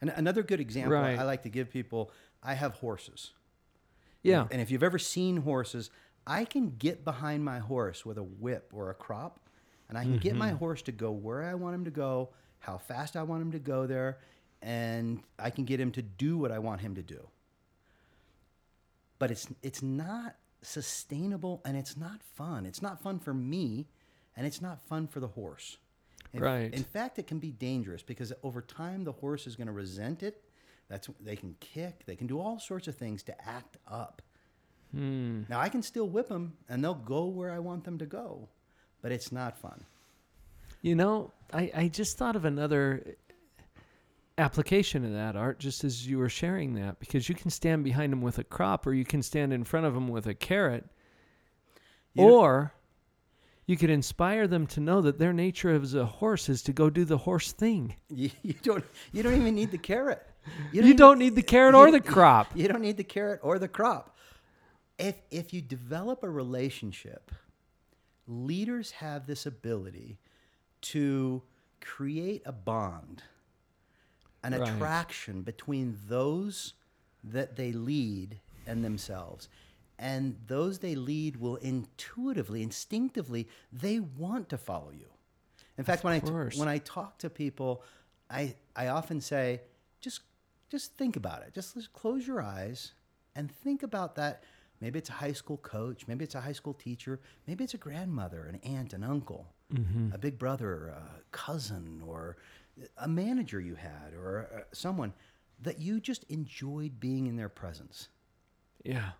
And 0.00 0.10
another 0.10 0.42
good 0.42 0.60
example 0.60 0.92
Right. 0.94 1.18
I 1.18 1.22
like 1.22 1.42
to 1.44 1.48
give 1.48 1.70
people 1.70 2.10
I 2.42 2.54
have 2.54 2.74
horses. 2.74 3.32
Yeah. 4.22 4.46
And 4.50 4.60
if 4.60 4.70
you've 4.70 4.82
ever 4.82 4.98
seen 4.98 5.38
horses, 5.38 5.90
I 6.26 6.44
can 6.44 6.70
get 6.76 7.04
behind 7.04 7.44
my 7.44 7.58
horse 7.60 8.04
with 8.04 8.18
a 8.18 8.22
whip 8.22 8.72
or 8.74 8.90
a 8.90 8.94
crop, 8.94 9.40
and 9.88 9.96
I 9.96 10.02
can 10.02 10.18
get 10.18 10.30
Mm-hmm. 10.32 10.38
my 10.40 10.50
horse 10.50 10.82
to 10.82 10.92
go 10.92 11.12
where 11.12 11.44
I 11.44 11.54
want 11.54 11.74
him 11.76 11.84
to 11.84 11.90
go, 11.92 12.30
how 12.58 12.76
fast 12.78 13.16
I 13.16 13.22
want 13.22 13.42
him 13.42 13.52
to 13.52 13.58
go 13.60 13.86
there, 13.86 14.18
and 14.62 15.22
I 15.38 15.50
can 15.50 15.64
get 15.64 15.78
him 15.80 15.92
to 15.92 16.02
do 16.02 16.36
what 16.38 16.50
I 16.50 16.58
want 16.58 16.80
him 16.80 16.96
to 16.96 17.02
do. 17.02 17.28
But 19.18 19.30
it's 19.30 19.48
it's 19.62 19.82
not 19.82 20.36
sustainable 20.62 21.62
and 21.64 21.76
it's 21.76 21.96
not 21.96 22.22
fun. 22.22 22.66
It's 22.66 22.82
not 22.82 23.02
fun 23.02 23.18
for 23.18 23.32
me, 23.32 23.86
and 24.36 24.46
it's 24.46 24.60
not 24.60 24.80
fun 24.86 25.06
for 25.06 25.20
the 25.20 25.28
horse. 25.28 25.78
In, 26.32 26.40
Right. 26.40 26.72
In 26.72 26.84
fact, 26.84 27.18
it 27.18 27.26
can 27.26 27.38
be 27.38 27.52
dangerous 27.52 28.02
because 28.02 28.32
over 28.42 28.60
time 28.60 29.04
the 29.04 29.12
horse 29.12 29.46
is 29.46 29.56
going 29.56 29.68
to 29.68 29.72
resent 29.72 30.22
it. 30.22 30.42
That's 30.88 31.08
they 31.20 31.36
can 31.36 31.56
kick, 31.60 32.04
they 32.06 32.16
can 32.16 32.26
do 32.26 32.38
all 32.40 32.58
sorts 32.58 32.88
of 32.88 32.94
things 32.94 33.22
to 33.24 33.48
act 33.48 33.76
up. 33.88 34.22
Hmm. 34.92 35.42
Now 35.48 35.60
I 35.60 35.68
can 35.68 35.82
still 35.82 36.08
whip 36.08 36.28
them, 36.28 36.54
and 36.68 36.82
they'll 36.82 36.94
go 36.94 37.26
where 37.26 37.50
I 37.50 37.58
want 37.58 37.84
them 37.84 37.98
to 37.98 38.06
go, 38.06 38.48
but 39.02 39.12
it's 39.12 39.32
not 39.32 39.58
fun. 39.58 39.84
You 40.82 40.94
know, 40.94 41.32
I, 41.52 41.70
I 41.74 41.88
just 41.88 42.16
thought 42.18 42.36
of 42.36 42.44
another 42.44 43.16
application 44.38 45.04
of 45.04 45.12
that 45.12 45.34
art 45.36 45.58
just 45.58 45.82
as 45.84 46.06
you 46.06 46.18
were 46.18 46.28
sharing 46.28 46.74
that 46.74 46.98
because 46.98 47.28
you 47.28 47.34
can 47.34 47.50
stand 47.50 47.82
behind 47.82 48.12
them 48.12 48.20
with 48.20 48.38
a 48.38 48.44
crop 48.44 48.86
or 48.86 48.92
you 48.92 49.04
can 49.04 49.22
stand 49.22 49.52
in 49.52 49.64
front 49.64 49.86
of 49.86 49.94
them 49.94 50.08
with 50.08 50.26
a 50.26 50.34
carrot 50.34 50.84
You 52.14 52.24
or 52.24 52.72
you 53.66 53.76
could 53.76 53.90
inspire 53.90 54.46
them 54.46 54.66
to 54.68 54.80
know 54.80 55.00
that 55.00 55.18
their 55.18 55.32
nature 55.32 55.70
as 55.70 55.94
a 55.94 56.04
horse 56.06 56.48
is 56.48 56.62
to 56.62 56.72
go 56.72 56.88
do 56.90 57.04
the 57.04 57.18
horse 57.18 57.50
thing. 57.52 57.96
You, 58.08 58.30
you 58.42 58.54
don't 58.62 58.84
you 59.12 59.22
don't 59.22 59.34
even 59.34 59.54
need 59.54 59.70
the 59.70 59.78
carrot. 59.78 60.22
You 60.70 60.82
even- 60.82 60.96
don't 60.96 61.18
need 61.18 61.34
the 61.34 61.42
carrot 61.42 61.74
or 61.74 61.90
the 61.90 62.00
crop. 62.00 62.48
You 62.54 62.68
don't 62.68 62.82
need 62.82 62.96
the 62.98 63.04
carrot 63.04 63.40
or 63.42 63.58
the 63.58 63.68
crop. 63.68 64.16
If 64.98 65.16
if 65.30 65.52
you 65.52 65.60
develop 65.62 66.22
a 66.22 66.30
relationship, 66.30 67.32
leaders 68.26 68.92
have 68.92 69.26
this 69.26 69.46
ability 69.46 70.18
to 70.82 71.42
create 71.80 72.42
a 72.46 72.52
bond, 72.52 73.22
an 74.54 74.60
Right. 74.60 74.72
attraction 74.72 75.42
between 75.42 75.98
those 76.08 76.74
that 77.24 77.56
they 77.56 77.72
lead 77.72 78.40
and 78.66 78.84
themselves. 78.84 79.48
And 79.98 80.36
those 80.46 80.80
they 80.80 80.94
lead 80.94 81.36
will 81.36 81.56
intuitively, 81.56 82.62
instinctively, 82.62 83.48
they 83.72 83.98
want 84.00 84.48
to 84.50 84.58
follow 84.58 84.90
you. 84.90 85.08
In 85.78 85.84
fact, 85.84 86.04
when 86.04 86.12
I 86.14 86.18
when 86.58 86.68
I 86.68 86.78
talk 86.78 87.18
to 87.18 87.30
people, 87.30 87.82
I 88.30 88.54
I 88.74 88.88
often 88.88 89.20
say, 89.20 89.62
just 90.00 90.20
just 90.68 90.94
think 90.96 91.16
about 91.16 91.42
it. 91.42 91.54
Just, 91.54 91.74
just 91.74 91.92
close 91.92 92.26
your 92.26 92.42
eyes 92.42 92.92
and 93.34 93.50
think 93.50 93.82
about 93.82 94.16
that. 94.16 94.42
Maybe 94.80 94.98
it's 94.98 95.08
a 95.08 95.14
high 95.14 95.32
school 95.32 95.56
coach, 95.58 96.06
maybe 96.06 96.24
it's 96.24 96.34
a 96.34 96.40
high 96.40 96.52
school 96.52 96.74
teacher, 96.74 97.20
maybe 97.46 97.64
it's 97.64 97.72
a 97.74 97.78
grandmother, 97.78 98.44
an 98.44 98.56
aunt, 98.62 98.92
an 98.92 99.02
uncle, 99.02 99.46
mm-hmm. 99.72 100.12
a 100.12 100.18
big 100.18 100.38
brother, 100.38 100.88
a 100.88 101.02
cousin, 101.32 102.02
or 102.06 102.36
a 102.98 103.08
manager 103.08 103.60
you 103.60 103.74
had, 103.74 104.14
or 104.14 104.48
uh, 104.54 104.60
someone 104.72 105.12
that 105.62 105.80
you 105.80 106.00
just 106.00 106.24
enjoyed 106.24 107.00
being 107.00 107.26
in 107.26 107.36
their 107.36 107.48
presence. 107.48 108.08
Yeah. 108.84 109.10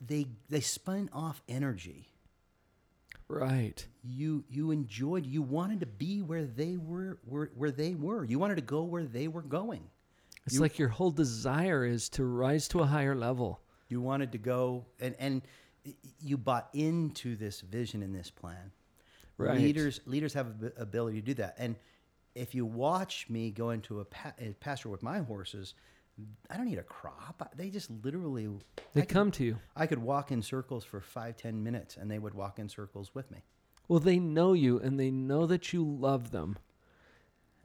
They 0.00 0.26
they 0.48 0.60
spun 0.60 1.10
off 1.12 1.42
energy. 1.48 2.08
Right. 3.28 3.86
You 4.02 4.44
you 4.48 4.70
enjoyed. 4.70 5.26
You 5.26 5.42
wanted 5.42 5.80
to 5.80 5.86
be 5.86 6.22
where 6.22 6.44
they 6.44 6.76
were, 6.76 7.18
where, 7.24 7.50
where 7.54 7.70
they 7.70 7.94
were. 7.94 8.24
You 8.24 8.38
wanted 8.38 8.56
to 8.56 8.62
go 8.62 8.82
where 8.82 9.04
they 9.04 9.28
were 9.28 9.42
going. 9.42 9.84
It's 10.46 10.60
like 10.60 10.78
your 10.78 10.88
whole 10.88 11.10
desire 11.10 11.86
is 11.86 12.10
to 12.10 12.24
rise 12.24 12.68
to 12.68 12.80
a 12.80 12.86
higher 12.86 13.14
level. 13.14 13.60
You 13.88 14.02
wanted 14.02 14.32
to 14.32 14.38
go 14.38 14.84
and 15.00 15.14
and 15.18 15.42
you 16.20 16.36
bought 16.36 16.68
into 16.74 17.36
this 17.36 17.60
vision 17.62 18.02
and 18.02 18.14
this 18.14 18.30
plan. 18.30 18.72
Right. 19.38 19.58
Leaders 19.58 20.00
leaders 20.06 20.34
have 20.34 20.60
the 20.60 20.72
ability 20.76 21.20
to 21.20 21.26
do 21.26 21.34
that. 21.34 21.56
And 21.58 21.76
if 22.34 22.54
you 22.54 22.66
watch 22.66 23.26
me 23.28 23.50
go 23.50 23.70
into 23.70 24.00
a, 24.00 24.04
pa- 24.04 24.32
a 24.40 24.52
pasture 24.60 24.88
with 24.88 25.02
my 25.02 25.18
horses, 25.18 25.74
I 26.50 26.56
don't 26.56 26.66
need 26.66 26.78
a 26.78 26.82
crop. 26.82 27.52
They 27.56 27.70
just 27.70 27.90
literally 28.04 28.48
They 28.92 29.02
could- 29.02 29.08
come 29.10 29.30
to 29.32 29.44
you. 29.44 29.58
I 29.76 29.86
could 29.86 29.98
walk 30.00 30.30
in 30.32 30.42
circles 30.42 30.84
for 30.84 31.00
five 31.00 31.36
ten 31.36 31.62
minutes, 31.62 31.96
and 31.96 32.10
they 32.10 32.18
would 32.18 32.34
walk 32.34 32.58
in 32.58 32.68
circles 32.68 33.14
with 33.14 33.30
me. 33.30 33.38
Well, 33.88 34.00
they 34.00 34.18
know 34.18 34.52
you 34.54 34.78
and 34.78 34.98
they 34.98 35.10
know 35.10 35.46
that 35.46 35.72
you 35.72 35.84
love 35.84 36.30
them. 36.30 36.56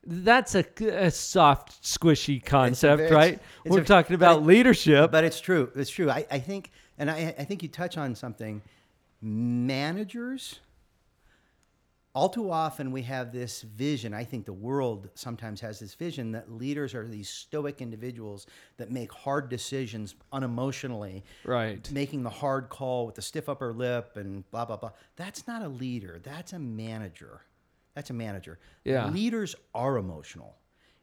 That's 0.06 0.56
a, 0.56 0.66
a 1.06 1.12
soft, 1.12 1.84
squishy 1.84 2.44
concept, 2.44 3.00
very- 3.00 3.12
right? 3.12 3.40
it's 3.66 3.74
We're 3.74 3.82
a- 3.82 3.86
talking 3.86 4.16
about 4.16 4.40
it- 4.40 4.46
leadership. 4.46 5.12
But 5.12 5.24
it's 5.24 5.40
true. 5.42 5.72
It's 5.76 5.90
true. 5.90 6.10
I, 6.10 6.26
I 6.32 6.40
think, 6.40 6.72
and 6.98 7.10
I, 7.12 7.36
I 7.38 7.44
think 7.44 7.64
you 7.64 7.70
touch 7.70 7.98
on 7.98 8.16
something. 8.16 8.62
Managers, 9.22 10.60
all 12.16 12.30
too 12.30 12.52
often, 12.52 12.92
we 12.92 13.04
have 13.04 13.32
this 13.32 13.62
vision. 13.62 14.14
I 14.14 14.24
think 14.24 14.46
the 14.46 14.54
world 14.54 15.10
sometimes 15.14 15.62
has 15.62 15.80
this 15.80 15.94
vision 15.94 16.32
that 16.32 16.52
leaders 16.52 16.96
are 16.96 17.08
these 17.08 17.30
stoic 17.30 17.82
individuals 17.82 18.48
that 18.78 18.92
make 18.92 19.12
hard 19.12 19.48
decisions 19.50 20.16
unemotionally, 20.34 21.22
right. 21.46 21.90
making 21.92 22.24
the 22.24 22.30
hard 22.30 22.70
call 22.70 23.06
with 23.06 23.16
the 23.16 23.22
stiff 23.22 23.48
upper 23.48 23.74
lip 23.74 24.18
and 24.18 24.50
blah, 24.50 24.66
blah, 24.66 24.78
blah. 24.78 24.92
That's 25.18 25.48
not 25.48 25.62
a 25.62 25.70
leader. 25.70 26.20
That's 26.24 26.54
a 26.54 26.60
manager. 26.60 27.42
That's 27.94 28.10
a 28.10 28.14
manager. 28.14 28.60
Yeah. 28.84 29.10
Leaders 29.10 29.56
are 29.76 29.98
emotional. 29.98 30.56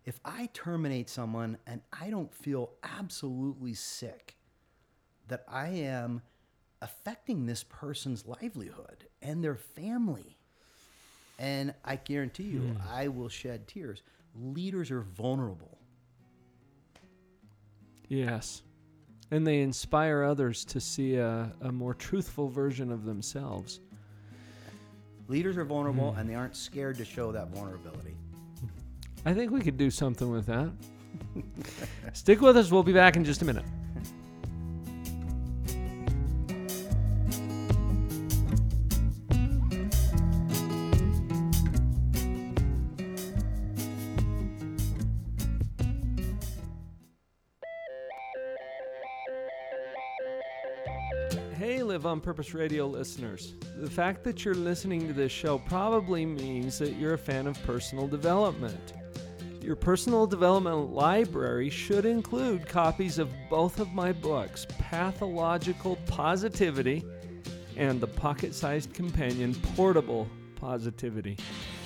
If 0.04 0.18
I 0.24 0.48
terminate 0.52 1.08
someone 1.08 1.58
and 1.66 1.82
I 1.92 2.10
don't 2.10 2.32
feel 2.34 2.72
absolutely 2.82 3.74
sick, 3.74 4.36
that 5.28 5.44
I 5.48 5.68
am 5.68 6.22
affecting 6.82 7.46
this 7.46 7.64
person's 7.64 8.26
livelihood 8.26 9.06
and 9.22 9.42
their 9.42 9.56
family. 9.56 10.35
And 11.38 11.74
I 11.84 11.96
guarantee 11.96 12.44
you, 12.44 12.60
hmm. 12.60 12.76
I 12.90 13.08
will 13.08 13.28
shed 13.28 13.68
tears. 13.68 14.02
Leaders 14.34 14.90
are 14.90 15.02
vulnerable. 15.02 15.78
Yes. 18.08 18.62
And 19.30 19.46
they 19.46 19.60
inspire 19.60 20.22
others 20.22 20.64
to 20.66 20.80
see 20.80 21.16
a, 21.16 21.52
a 21.60 21.72
more 21.72 21.94
truthful 21.94 22.48
version 22.48 22.92
of 22.92 23.04
themselves. 23.04 23.80
Leaders 25.28 25.56
are 25.56 25.64
vulnerable 25.64 26.12
hmm. 26.12 26.20
and 26.20 26.30
they 26.30 26.34
aren't 26.34 26.56
scared 26.56 26.96
to 26.98 27.04
show 27.04 27.32
that 27.32 27.48
vulnerability. 27.48 28.14
I 29.24 29.34
think 29.34 29.50
we 29.50 29.60
could 29.60 29.76
do 29.76 29.90
something 29.90 30.30
with 30.30 30.46
that. 30.46 30.70
Stick 32.12 32.40
with 32.40 32.56
us. 32.56 32.70
We'll 32.70 32.84
be 32.84 32.92
back 32.92 33.16
in 33.16 33.24
just 33.24 33.42
a 33.42 33.44
minute. 33.44 33.64
On 52.06 52.20
Purpose 52.20 52.54
Radio 52.54 52.86
listeners. 52.86 53.54
The 53.76 53.90
fact 53.90 54.24
that 54.24 54.44
you're 54.44 54.54
listening 54.54 55.06
to 55.08 55.12
this 55.12 55.32
show 55.32 55.58
probably 55.58 56.24
means 56.24 56.78
that 56.78 56.94
you're 56.94 57.14
a 57.14 57.18
fan 57.18 57.46
of 57.46 57.62
personal 57.64 58.06
development. 58.08 58.94
Your 59.60 59.76
personal 59.76 60.26
development 60.26 60.92
library 60.92 61.68
should 61.68 62.06
include 62.06 62.68
copies 62.68 63.18
of 63.18 63.34
both 63.50 63.80
of 63.80 63.92
my 63.92 64.12
books, 64.12 64.66
Pathological 64.78 65.96
Positivity 66.06 67.04
and 67.76 68.00
the 68.00 68.06
pocket 68.06 68.54
sized 68.54 68.94
companion, 68.94 69.54
Portable 69.74 70.28
Positivity. 70.54 71.36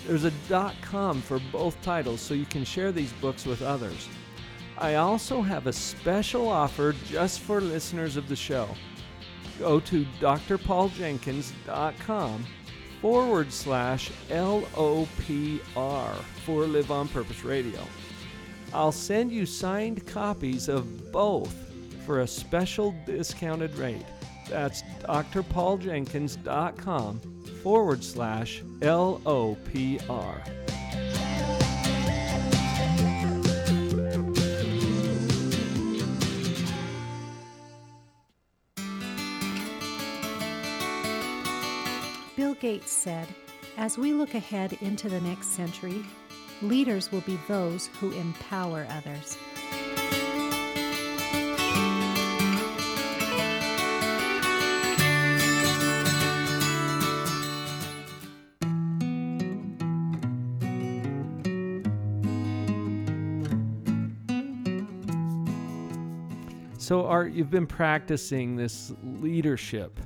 There's 0.06 0.24
a 0.24 0.32
dot 0.48 0.74
.com 0.82 1.20
for 1.20 1.40
both 1.50 1.80
titles 1.82 2.20
so 2.20 2.34
you 2.34 2.44
can 2.44 2.64
share 2.64 2.92
these 2.92 3.12
books 3.14 3.46
with 3.46 3.62
others. 3.62 4.08
I 4.78 4.94
also 4.94 5.42
have 5.42 5.66
a 5.66 5.72
special 5.72 6.48
offer 6.48 6.94
just 7.06 7.40
for 7.40 7.60
listeners 7.60 8.16
of 8.16 8.28
the 8.28 8.36
show. 8.36 8.68
Go 9.60 9.78
to 9.78 10.04
drpauljenkins.com 10.20 12.46
forward 13.02 13.52
slash 13.52 14.10
LOPR 14.30 16.14
for 16.44 16.66
Live 16.66 16.90
on 16.90 17.06
Purpose 17.08 17.44
Radio. 17.44 17.86
I'll 18.72 18.90
send 18.90 19.30
you 19.30 19.44
signed 19.44 20.06
copies 20.06 20.70
of 20.70 21.12
both 21.12 21.54
for 22.06 22.20
a 22.20 22.26
special 22.26 22.94
discounted 23.04 23.76
rate. 23.76 24.06
That's 24.48 24.80
drpauljenkins.com 25.04 27.20
forward 27.62 28.02
slash 28.02 28.62
LOPR. 28.80 30.59
Gates 42.70 42.92
said, 42.92 43.26
As 43.78 43.98
we 43.98 44.12
look 44.12 44.34
ahead 44.34 44.78
into 44.80 45.08
the 45.08 45.20
next 45.22 45.48
century, 45.48 46.04
leaders 46.62 47.10
will 47.10 47.22
be 47.22 47.36
those 47.48 47.88
who 47.98 48.12
empower 48.12 48.86
others. 48.90 49.36
So, 66.78 67.04
Art, 67.04 67.32
you've 67.32 67.50
been 67.50 67.66
practicing 67.66 68.54
this 68.54 68.92
leadership. 69.02 69.98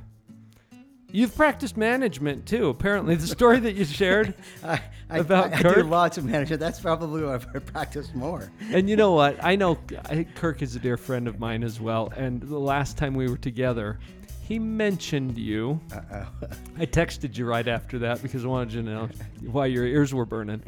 You've 1.14 1.36
practiced 1.36 1.76
management 1.76 2.44
too. 2.44 2.68
Apparently, 2.70 3.14
the 3.14 3.28
story 3.28 3.60
that 3.60 3.76
you 3.76 3.84
shared 3.84 4.34
I, 4.64 4.80
I, 5.08 5.18
About 5.18 5.52
I, 5.52 5.58
I 5.58 5.62
Kirk? 5.62 5.76
do 5.76 5.82
lots 5.84 6.18
of 6.18 6.24
management. 6.24 6.58
That's 6.58 6.80
probably 6.80 7.22
what 7.22 7.34
I've 7.54 7.66
practiced 7.72 8.16
more. 8.16 8.50
And 8.72 8.90
you 8.90 8.96
know 8.96 9.12
what? 9.12 9.38
I 9.40 9.54
know 9.54 9.78
Kirk 10.34 10.60
is 10.60 10.74
a 10.74 10.80
dear 10.80 10.96
friend 10.96 11.28
of 11.28 11.38
mine 11.38 11.62
as 11.62 11.80
well. 11.80 12.12
And 12.16 12.42
the 12.42 12.58
last 12.58 12.98
time 12.98 13.14
we 13.14 13.28
were 13.28 13.36
together, 13.36 14.00
he 14.42 14.58
mentioned 14.58 15.38
you. 15.38 15.80
Uh-oh. 15.94 16.26
I 16.78 16.86
texted 16.86 17.36
you 17.36 17.46
right 17.46 17.68
after 17.68 18.00
that 18.00 18.20
because 18.20 18.44
I 18.44 18.48
wanted 18.48 18.72
you 18.72 18.82
to 18.82 18.88
know 18.88 19.08
why 19.52 19.66
your 19.66 19.84
ears 19.86 20.12
were 20.12 20.26
burning. 20.26 20.64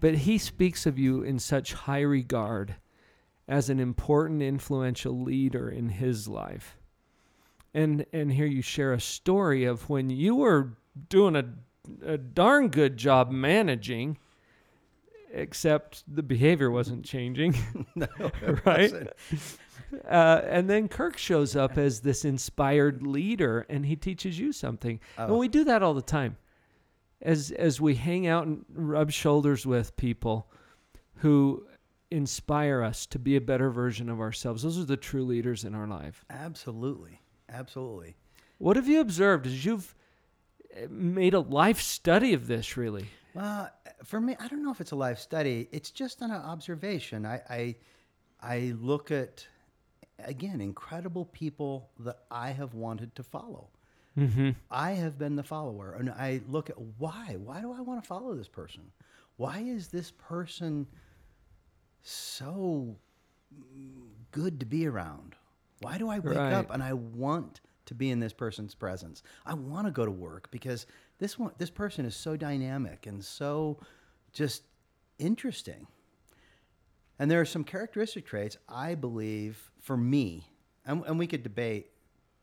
But 0.00 0.14
he 0.14 0.36
speaks 0.36 0.84
of 0.84 0.98
you 0.98 1.22
in 1.22 1.38
such 1.38 1.72
high 1.72 2.02
regard 2.02 2.74
as 3.48 3.70
an 3.70 3.80
important, 3.80 4.42
influential 4.42 5.18
leader 5.22 5.70
in 5.70 5.88
his 5.88 6.28
life. 6.28 6.76
And 7.74 8.04
and 8.12 8.32
here 8.32 8.46
you 8.46 8.62
share 8.62 8.92
a 8.92 9.00
story 9.00 9.64
of 9.64 9.88
when 9.88 10.10
you 10.10 10.34
were 10.36 10.72
doing 11.08 11.36
a, 11.36 11.44
a 12.04 12.18
darn 12.18 12.68
good 12.68 12.96
job 12.96 13.30
managing, 13.30 14.18
except 15.32 16.02
the 16.12 16.22
behavior 16.22 16.70
wasn't 16.70 17.04
changing. 17.04 17.54
right? 18.64 18.90
wasn't. 18.92 19.10
Uh, 20.08 20.40
and 20.44 20.70
then 20.70 20.88
Kirk 20.88 21.16
shows 21.16 21.56
up 21.56 21.76
as 21.76 22.00
this 22.00 22.24
inspired 22.24 23.02
leader, 23.04 23.66
and 23.68 23.84
he 23.86 23.96
teaches 23.96 24.38
you 24.38 24.52
something. 24.52 25.00
And 25.16 25.32
Oh. 25.32 25.38
we 25.38 25.48
do 25.48 25.64
that 25.64 25.82
all 25.82 25.94
the 25.94 26.02
time, 26.02 26.36
as 27.22 27.50
as 27.52 27.80
we 27.80 27.94
hang 27.94 28.26
out 28.26 28.46
and 28.46 28.64
rub 28.72 29.10
shoulders 29.10 29.66
with 29.66 29.96
people 29.96 30.50
who 31.16 31.66
inspire 32.10 32.82
us 32.82 33.06
to 33.06 33.18
be 33.18 33.36
a 33.36 33.40
better 33.40 33.70
version 33.70 34.08
of 34.08 34.20
ourselves. 34.20 34.62
Those 34.64 34.78
are 34.78 34.84
the 34.84 34.96
true 34.96 35.24
leaders 35.24 35.64
in 35.64 35.74
our 35.74 35.86
life. 35.86 36.24
Absolutely. 36.30 37.19
Absolutely. 37.52 38.16
What 38.58 38.76
have 38.76 38.88
you 38.88 39.00
observed 39.00 39.46
as 39.46 39.64
you've 39.64 39.94
uh, 40.76 40.86
made 40.90 41.34
a 41.34 41.40
life 41.40 41.80
study 41.80 42.32
of 42.34 42.46
this? 42.46 42.76
Really, 42.76 43.06
Well, 43.34 43.70
for 44.04 44.20
me, 44.20 44.36
I 44.38 44.48
don't 44.48 44.62
know 44.62 44.70
if 44.70 44.80
it's 44.80 44.92
a 44.92 44.96
life 44.96 45.18
study. 45.18 45.68
It's 45.72 45.90
just 45.90 46.20
an 46.22 46.30
observation. 46.30 47.26
I, 47.26 47.40
I, 47.48 47.76
I 48.40 48.74
look 48.80 49.10
at, 49.10 49.46
again, 50.18 50.60
incredible 50.60 51.24
people 51.26 51.90
that 52.00 52.20
I 52.30 52.50
have 52.50 52.74
wanted 52.74 53.14
to 53.16 53.22
follow. 53.22 53.68
mm-hmm. 54.18 54.50
I 54.70 54.92
have 54.92 55.18
been 55.18 55.36
the 55.36 55.42
follower, 55.42 55.96
and 55.98 56.10
I 56.10 56.40
look 56.48 56.70
at 56.70 56.76
why. 56.98 57.36
Why 57.42 57.60
do 57.60 57.72
I 57.72 57.80
want 57.80 58.02
to 58.02 58.06
follow 58.06 58.34
this 58.34 58.48
person? 58.48 58.82
Why 59.36 59.60
is 59.60 59.88
this 59.88 60.10
person 60.12 60.86
so 62.02 62.96
good 64.30 64.60
to 64.60 64.66
be 64.66 64.86
around? 64.86 65.34
Why 65.80 65.98
do 65.98 66.08
I 66.08 66.18
wake 66.18 66.36
Right. 66.36 66.52
up 66.52 66.70
and 66.70 66.82
I 66.82 66.92
want 66.92 67.60
to 67.86 67.94
be 67.94 68.10
in 68.10 68.20
this 68.20 68.32
person's 68.32 68.74
presence? 68.74 69.22
I 69.44 69.54
want 69.54 69.86
to 69.86 69.90
go 69.90 70.04
to 70.04 70.10
work 70.10 70.50
because 70.50 70.86
this 71.18 71.38
one, 71.38 71.52
this 71.58 71.70
person 71.70 72.04
is 72.04 72.14
so 72.14 72.36
dynamic 72.36 73.06
and 73.06 73.24
so 73.24 73.78
just 74.32 74.62
interesting. 75.18 75.86
And 77.18 77.30
there 77.30 77.40
are 77.40 77.44
some 77.46 77.64
characteristic 77.64 78.24
traits 78.24 78.56
I 78.68 78.94
believe 78.94 79.70
for 79.80 79.96
me, 79.96 80.46
and, 80.86 81.04
and 81.06 81.18
we 81.18 81.26
could 81.26 81.42
debate. 81.42 81.90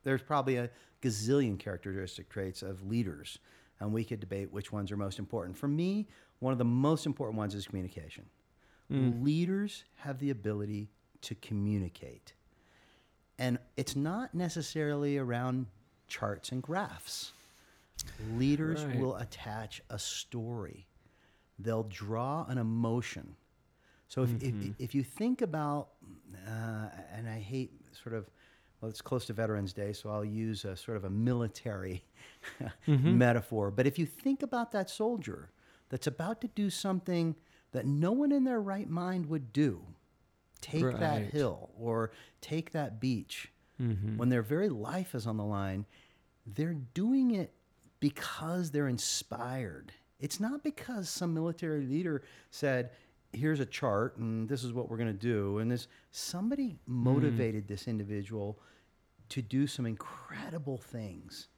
There's 0.04 0.22
probably 0.22 0.58
a 0.58 0.70
gazillion 1.02 1.58
characteristic 1.60 2.30
traits 2.30 2.62
of 2.62 2.84
leaders, 2.88 3.40
and 3.80 3.92
we 3.92 4.04
could 4.04 4.20
debate 4.20 4.52
which 4.54 4.72
ones 4.72 4.92
are 4.92 4.98
most 4.98 5.20
important. 5.20 5.58
For 5.58 5.68
me, 5.68 6.08
one 6.40 6.52
of 6.54 6.60
the 6.60 6.66
most 6.66 7.06
important 7.06 7.38
ones 7.38 7.56
is 7.56 7.66
communication. 7.68 8.26
Hmm. 8.90 9.24
Leaders 9.24 9.84
have 9.96 10.20
the 10.20 10.30
ability 10.30 10.90
to 11.22 11.36
communicate, 11.36 12.34
it's 13.78 13.96
not 13.96 14.34
necessarily 14.34 15.18
around 15.18 15.68
charts 16.08 16.52
and 16.52 16.62
graphs. 16.62 17.32
Leaders 18.36 18.84
Right. 18.86 18.98
will 19.00 19.16
attach 19.16 19.82
a 19.90 20.00
story. 20.00 20.88
They'll 21.60 21.84
draw 21.84 22.46
an 22.48 22.58
emotion. 22.58 23.36
So 24.08 24.24
if, 24.24 24.42
if, 24.42 24.54
if 24.80 24.96
you 24.96 25.04
think 25.04 25.42
about, 25.42 25.90
uh, 26.48 26.90
and 27.14 27.28
I 27.28 27.40
hate 27.40 27.72
sort 28.04 28.16
of, 28.16 28.30
well, 28.80 28.90
it's 28.90 29.02
close 29.02 29.26
to 29.26 29.34
Veterans 29.34 29.74
Day, 29.74 29.92
so 29.92 30.10
I'll 30.10 30.24
use 30.24 30.64
a 30.66 30.76
sort 30.78 30.98
of 30.98 31.04
a 31.04 31.10
military 31.10 32.04
metaphor. 32.88 33.70
But 33.72 33.86
if 33.88 34.00
you 34.00 34.06
think 34.06 34.44
about 34.44 34.72
that 34.72 34.90
soldier 34.90 35.52
that's 35.90 36.08
about 36.08 36.42
to 36.42 36.48
do 36.50 36.70
something 36.70 37.36
that 37.72 37.86
no 37.86 38.12
one 38.12 38.32
in 38.32 38.44
their 38.44 38.62
right 38.62 38.90
mind 38.90 39.26
would 39.28 39.52
do, 39.52 39.82
take 40.62 40.84
Right. 40.84 41.00
that 41.00 41.24
hill 41.34 41.70
or 41.78 42.12
take 42.40 42.72
that 42.72 43.00
beach, 43.02 43.52
when 44.18 44.30
their 44.30 44.42
very 44.42 44.70
life 44.70 45.14
is 45.16 45.28
on 45.28 45.38
the 45.38 45.46
line, 45.46 45.86
they're 46.46 46.78
doing 46.94 47.32
it 47.36 47.54
because 48.00 48.72
they're 48.72 48.88
inspired. 48.88 49.92
It's 50.20 50.40
not 50.40 50.64
because 50.64 51.10
some 51.10 51.34
military 51.34 51.86
leader 51.86 52.24
said, 52.50 52.92
here's 53.34 53.60
a 53.60 53.66
chart 53.66 54.18
and 54.18 54.48
this 54.50 54.64
is 54.64 54.74
what 54.74 54.90
we're 54.90 54.98
going 54.98 55.14
to 55.14 55.14
do. 55.14 55.60
And 55.60 55.70
this 55.70 55.88
somebody 56.12 56.78
motivated 56.88 57.68
this 57.68 57.88
individual 57.88 58.60
to 59.30 59.42
do 59.42 59.68
some 59.68 59.86
incredible 59.86 60.78
things 60.78 61.50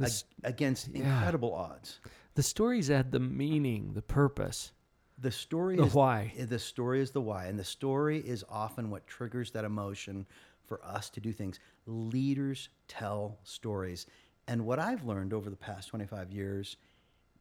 ag- 0.00 0.10
against 0.44 0.88
yeah. 0.88 1.02
incredible 1.16 1.54
odds. 1.54 2.00
the 2.34 2.42
stories 2.42 2.90
add 2.90 3.10
the 3.10 3.18
meaning, 3.20 3.92
the 3.94 4.02
purpose. 4.02 4.72
The 5.20 5.32
story 5.32 5.76
The 5.76 5.84
is 5.84 5.94
why. 5.94 6.32
eh, 6.38 6.44
The 6.44 6.58
story 6.60 7.00
is 7.00 7.10
the 7.10 7.20
why, 7.20 7.46
and 7.46 7.58
the 7.58 7.64
story 7.64 8.18
is 8.20 8.44
often 8.48 8.90
what 8.90 9.06
triggers 9.08 9.50
that 9.52 9.64
emotion 9.64 10.26
for 10.68 10.84
us 10.84 11.08
to 11.10 11.20
do 11.20 11.32
things. 11.32 11.58
Leaders 11.86 12.68
tell 12.86 13.38
stories, 13.42 14.06
and 14.46 14.64
what 14.64 14.78
I've 14.78 15.04
learned 15.04 15.32
over 15.32 15.50
the 15.50 15.56
past 15.56 15.88
25 15.88 16.30
years, 16.32 16.76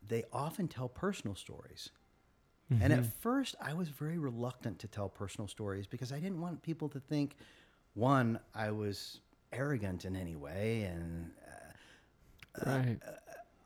they 0.08 0.24
often 0.34 0.68
tell 0.68 0.90
personal 0.90 1.36
stories. 1.36 1.90
And 2.70 2.92
at 2.92 3.00
mm-hmm. 3.00 3.10
first, 3.22 3.56
I 3.62 3.74
was 3.74 3.88
very 3.88 4.18
reluctant 4.18 4.80
to 4.80 4.88
tell 4.90 5.08
personal 5.08 5.48
stories 5.48 5.88
because 5.88 6.12
I 6.12 6.20
didn't 6.20 6.42
want 6.42 6.62
people 6.62 6.90
to 6.90 7.00
think, 7.00 7.38
one, 7.94 8.40
I 8.54 8.72
was 8.72 9.22
arrogant 9.54 10.04
in 10.04 10.18
any 10.18 10.36
way, 10.36 10.84
and 10.84 11.32
uh, 11.48 12.70
uh, 12.70 12.78
Right. 12.78 13.00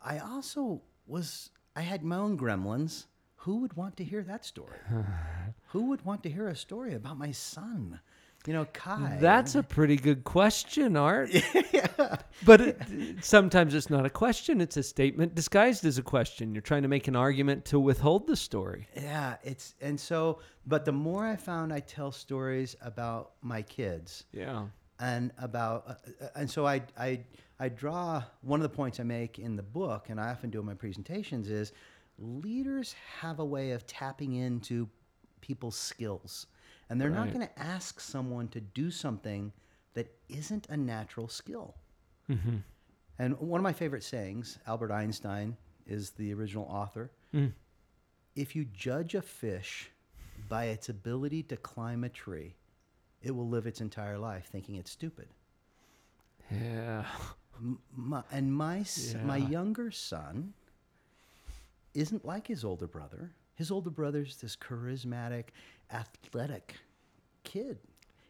I 0.03 0.19
also 0.19 0.81
was 1.07 1.49
I 1.75 1.81
had 1.81 2.03
my 2.03 2.17
own 2.17 2.37
gremlins. 2.37 3.05
Who 3.37 3.57
would 3.57 3.73
want 3.75 3.97
to 3.97 4.03
hear 4.03 4.21
that 4.23 4.45
story? 4.45 4.77
Who 5.69 5.85
would 5.85 6.05
want 6.05 6.21
to 6.23 6.29
hear 6.29 6.47
a 6.47 6.55
story 6.55 6.93
about 6.93 7.17
my 7.17 7.31
son? 7.31 7.99
You 8.47 8.53
know, 8.53 8.65
Kai. 8.73 9.17
That's 9.21 9.53
a 9.55 9.61
pretty 9.61 9.97
good 9.97 10.23
question, 10.23 10.97
Art. 10.97 11.29
yeah. 11.71 12.15
But 12.43 12.61
it, 12.61 12.77
sometimes 13.21 13.75
it's 13.75 13.89
not 13.89 14.03
a 14.05 14.09
question, 14.09 14.61
it's 14.61 14.77
a 14.77 14.83
statement 14.83 15.35
disguised 15.35 15.85
as 15.85 15.99
a 15.99 16.01
question. 16.01 16.55
You're 16.55 16.61
trying 16.63 16.81
to 16.81 16.87
make 16.87 17.07
an 17.07 17.15
argument 17.15 17.65
to 17.65 17.79
withhold 17.79 18.25
the 18.25 18.35
story. 18.35 18.87
yeah, 18.95 19.35
it's 19.43 19.75
and 19.79 19.99
so 19.99 20.39
but 20.65 20.85
the 20.85 20.91
more 20.91 21.25
I 21.25 21.35
found 21.35 21.71
I 21.71 21.81
tell 21.81 22.11
stories 22.11 22.75
about 22.81 23.33
my 23.41 23.61
kids 23.61 24.23
Yeah. 24.31 24.65
and 24.99 25.31
about 25.37 25.83
uh, 25.87 25.93
uh, 26.25 26.27
and 26.35 26.49
so 26.49 26.65
I 26.65 26.81
I 26.97 27.19
I 27.59 27.69
draw 27.69 28.23
one 28.41 28.59
of 28.59 28.63
the 28.63 28.75
points 28.75 28.99
I 28.99 29.03
make 29.03 29.37
in 29.37 29.55
the 29.55 29.63
book 29.63 30.09
and 30.09 30.19
I 30.19 30.29
often 30.31 30.49
do 30.49 30.59
in 30.59 30.65
my 30.65 30.73
presentations 30.73 31.47
is 31.49 31.73
leaders 32.17 32.95
have 33.19 33.39
a 33.39 33.45
way 33.45 33.71
of 33.71 33.85
tapping 33.85 34.33
into 34.33 34.89
people's 35.41 35.75
skills 35.77 36.47
And 36.91 36.99
they're 36.99 37.09
not 37.09 37.31
going 37.31 37.47
to 37.47 37.59
ask 37.59 38.01
someone 38.01 38.49
to 38.49 38.59
do 38.59 38.91
something 38.91 39.53
that 39.93 40.13
isn't 40.27 40.67
a 40.69 40.75
natural 40.75 41.29
skill. 41.29 41.73
Mm-hmm. 42.29 42.57
And 43.17 43.39
one 43.39 43.61
of 43.61 43.63
my 43.63 43.71
favorite 43.71 44.03
sayings, 44.03 44.59
Albert 44.67 44.91
Einstein 44.91 45.55
is 45.87 46.09
the 46.09 46.33
original 46.33 46.65
author. 46.65 47.09
Mm. 47.33 47.53
If 48.35 48.57
you 48.57 48.65
judge 48.65 49.15
a 49.15 49.21
fish 49.21 49.89
by 50.49 50.65
its 50.65 50.89
ability 50.89 51.43
to 51.43 51.55
climb 51.55 52.03
a 52.03 52.09
tree, 52.09 52.55
it 53.21 53.31
will 53.31 53.47
live 53.47 53.67
its 53.67 53.79
entire 53.79 54.17
life 54.17 54.49
thinking 54.51 54.75
it's 54.75 54.91
stupid. 54.91 55.29
Yeah. 56.51 57.05
My, 57.95 58.23
and 58.33 58.53
my 58.53 58.79
s 58.79 59.15
my 59.23 59.37
younger 59.37 59.91
son 59.91 60.53
isn't 61.93 62.25
like 62.25 62.47
his 62.47 62.65
older 62.65 62.87
brother. 62.87 63.31
His 63.55 63.71
older 63.71 63.91
brother's 63.91 64.37
this 64.37 64.57
charismatic, 64.57 65.45
athletic 65.91 66.75
kid. 67.43 67.79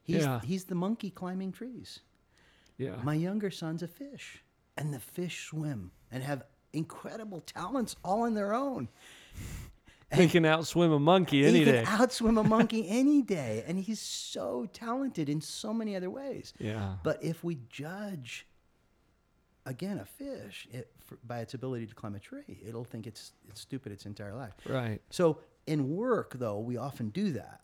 He's 0.03 0.23
Yeah. 0.23 0.41
he's 0.41 0.65
the 0.65 0.75
monkey 0.75 1.09
climbing 1.09 1.51
trees. 1.51 1.99
Yeah. 2.77 2.95
My 3.03 3.13
younger 3.13 3.51
son's 3.51 3.83
a 3.83 3.87
fish, 3.87 4.43
and 4.77 4.93
the 4.93 4.99
fish 4.99 5.45
swim 5.45 5.91
and 6.11 6.23
have 6.23 6.43
incredible 6.73 7.41
talents 7.41 7.95
all 8.03 8.21
on 8.23 8.33
their 8.33 8.53
own. 8.53 8.87
he 10.13 10.27
can 10.27 10.43
outswim 10.43 10.95
a 10.95 10.99
monkey 10.99 11.45
any 11.45 11.59
he 11.59 11.65
day. 11.65 11.83
can 11.83 11.99
outswim 11.99 12.39
a 12.39 12.43
monkey 12.43 12.87
any 12.89 13.21
day, 13.21 13.63
and 13.67 13.79
he's 13.79 13.99
so 13.99 14.67
talented 14.73 15.29
in 15.29 15.39
so 15.41 15.73
many 15.73 15.95
other 15.95 16.09
ways. 16.09 16.53
yeah. 16.59 16.95
But 17.03 17.23
if 17.23 17.43
we 17.43 17.59
judge, 17.69 18.47
again, 19.65 19.99
a 19.99 20.05
fish 20.05 20.67
it, 20.71 20.89
for, 20.99 21.17
by 21.23 21.39
its 21.39 21.53
ability 21.53 21.85
to 21.87 21.93
climb 21.95 22.15
a 22.15 22.19
tree, 22.19 22.59
it'll 22.67 22.83
think 22.85 23.05
it's 23.07 23.33
it's 23.47 23.61
stupid 23.61 23.91
its 23.91 24.05
entire 24.05 24.33
life. 24.33 24.53
Right. 24.67 25.01
So 25.11 25.37
in 25.67 25.95
work, 25.95 26.33
though, 26.37 26.59
we 26.59 26.77
often 26.77 27.09
do 27.09 27.31
that. 27.33 27.61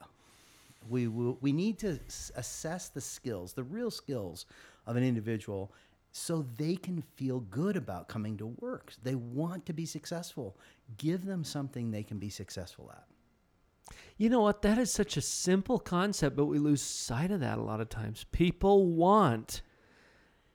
We 0.90 1.08
will, 1.08 1.38
we 1.42 1.52
need 1.52 1.80
to 1.80 2.00
assess 2.36 2.90
the 2.90 3.02
skills, 3.02 3.54
the 3.54 3.64
real 3.64 3.92
skills 3.92 4.46
of 4.86 4.96
an 4.96 5.04
individual, 5.04 5.74
so 6.12 6.46
they 6.58 6.76
can 6.76 7.04
feel 7.16 7.42
good 7.42 7.76
about 7.76 8.08
coming 8.08 8.38
to 8.38 8.48
work. 8.60 8.94
They 9.04 9.16
want 9.16 9.66
to 9.66 9.74
be 9.74 9.86
successful. 9.86 10.58
Give 10.98 11.26
them 11.26 11.44
something 11.44 11.92
they 11.92 12.04
can 12.04 12.18
be 12.18 12.30
successful 12.30 12.92
at. 12.94 13.06
You 14.18 14.30
know 14.30 14.42
what? 14.42 14.62
That 14.64 14.78
is 14.78 14.92
such 14.92 15.18
a 15.18 15.22
simple 15.22 15.78
concept, 15.78 16.36
but 16.36 16.46
we 16.46 16.58
lose 16.58 16.82
sight 16.82 17.32
of 17.32 17.42
that 17.42 17.58
a 17.58 17.62
lot 17.62 17.82
of 17.82 17.90
times. 17.90 18.26
People 18.32 18.88
want 18.88 19.62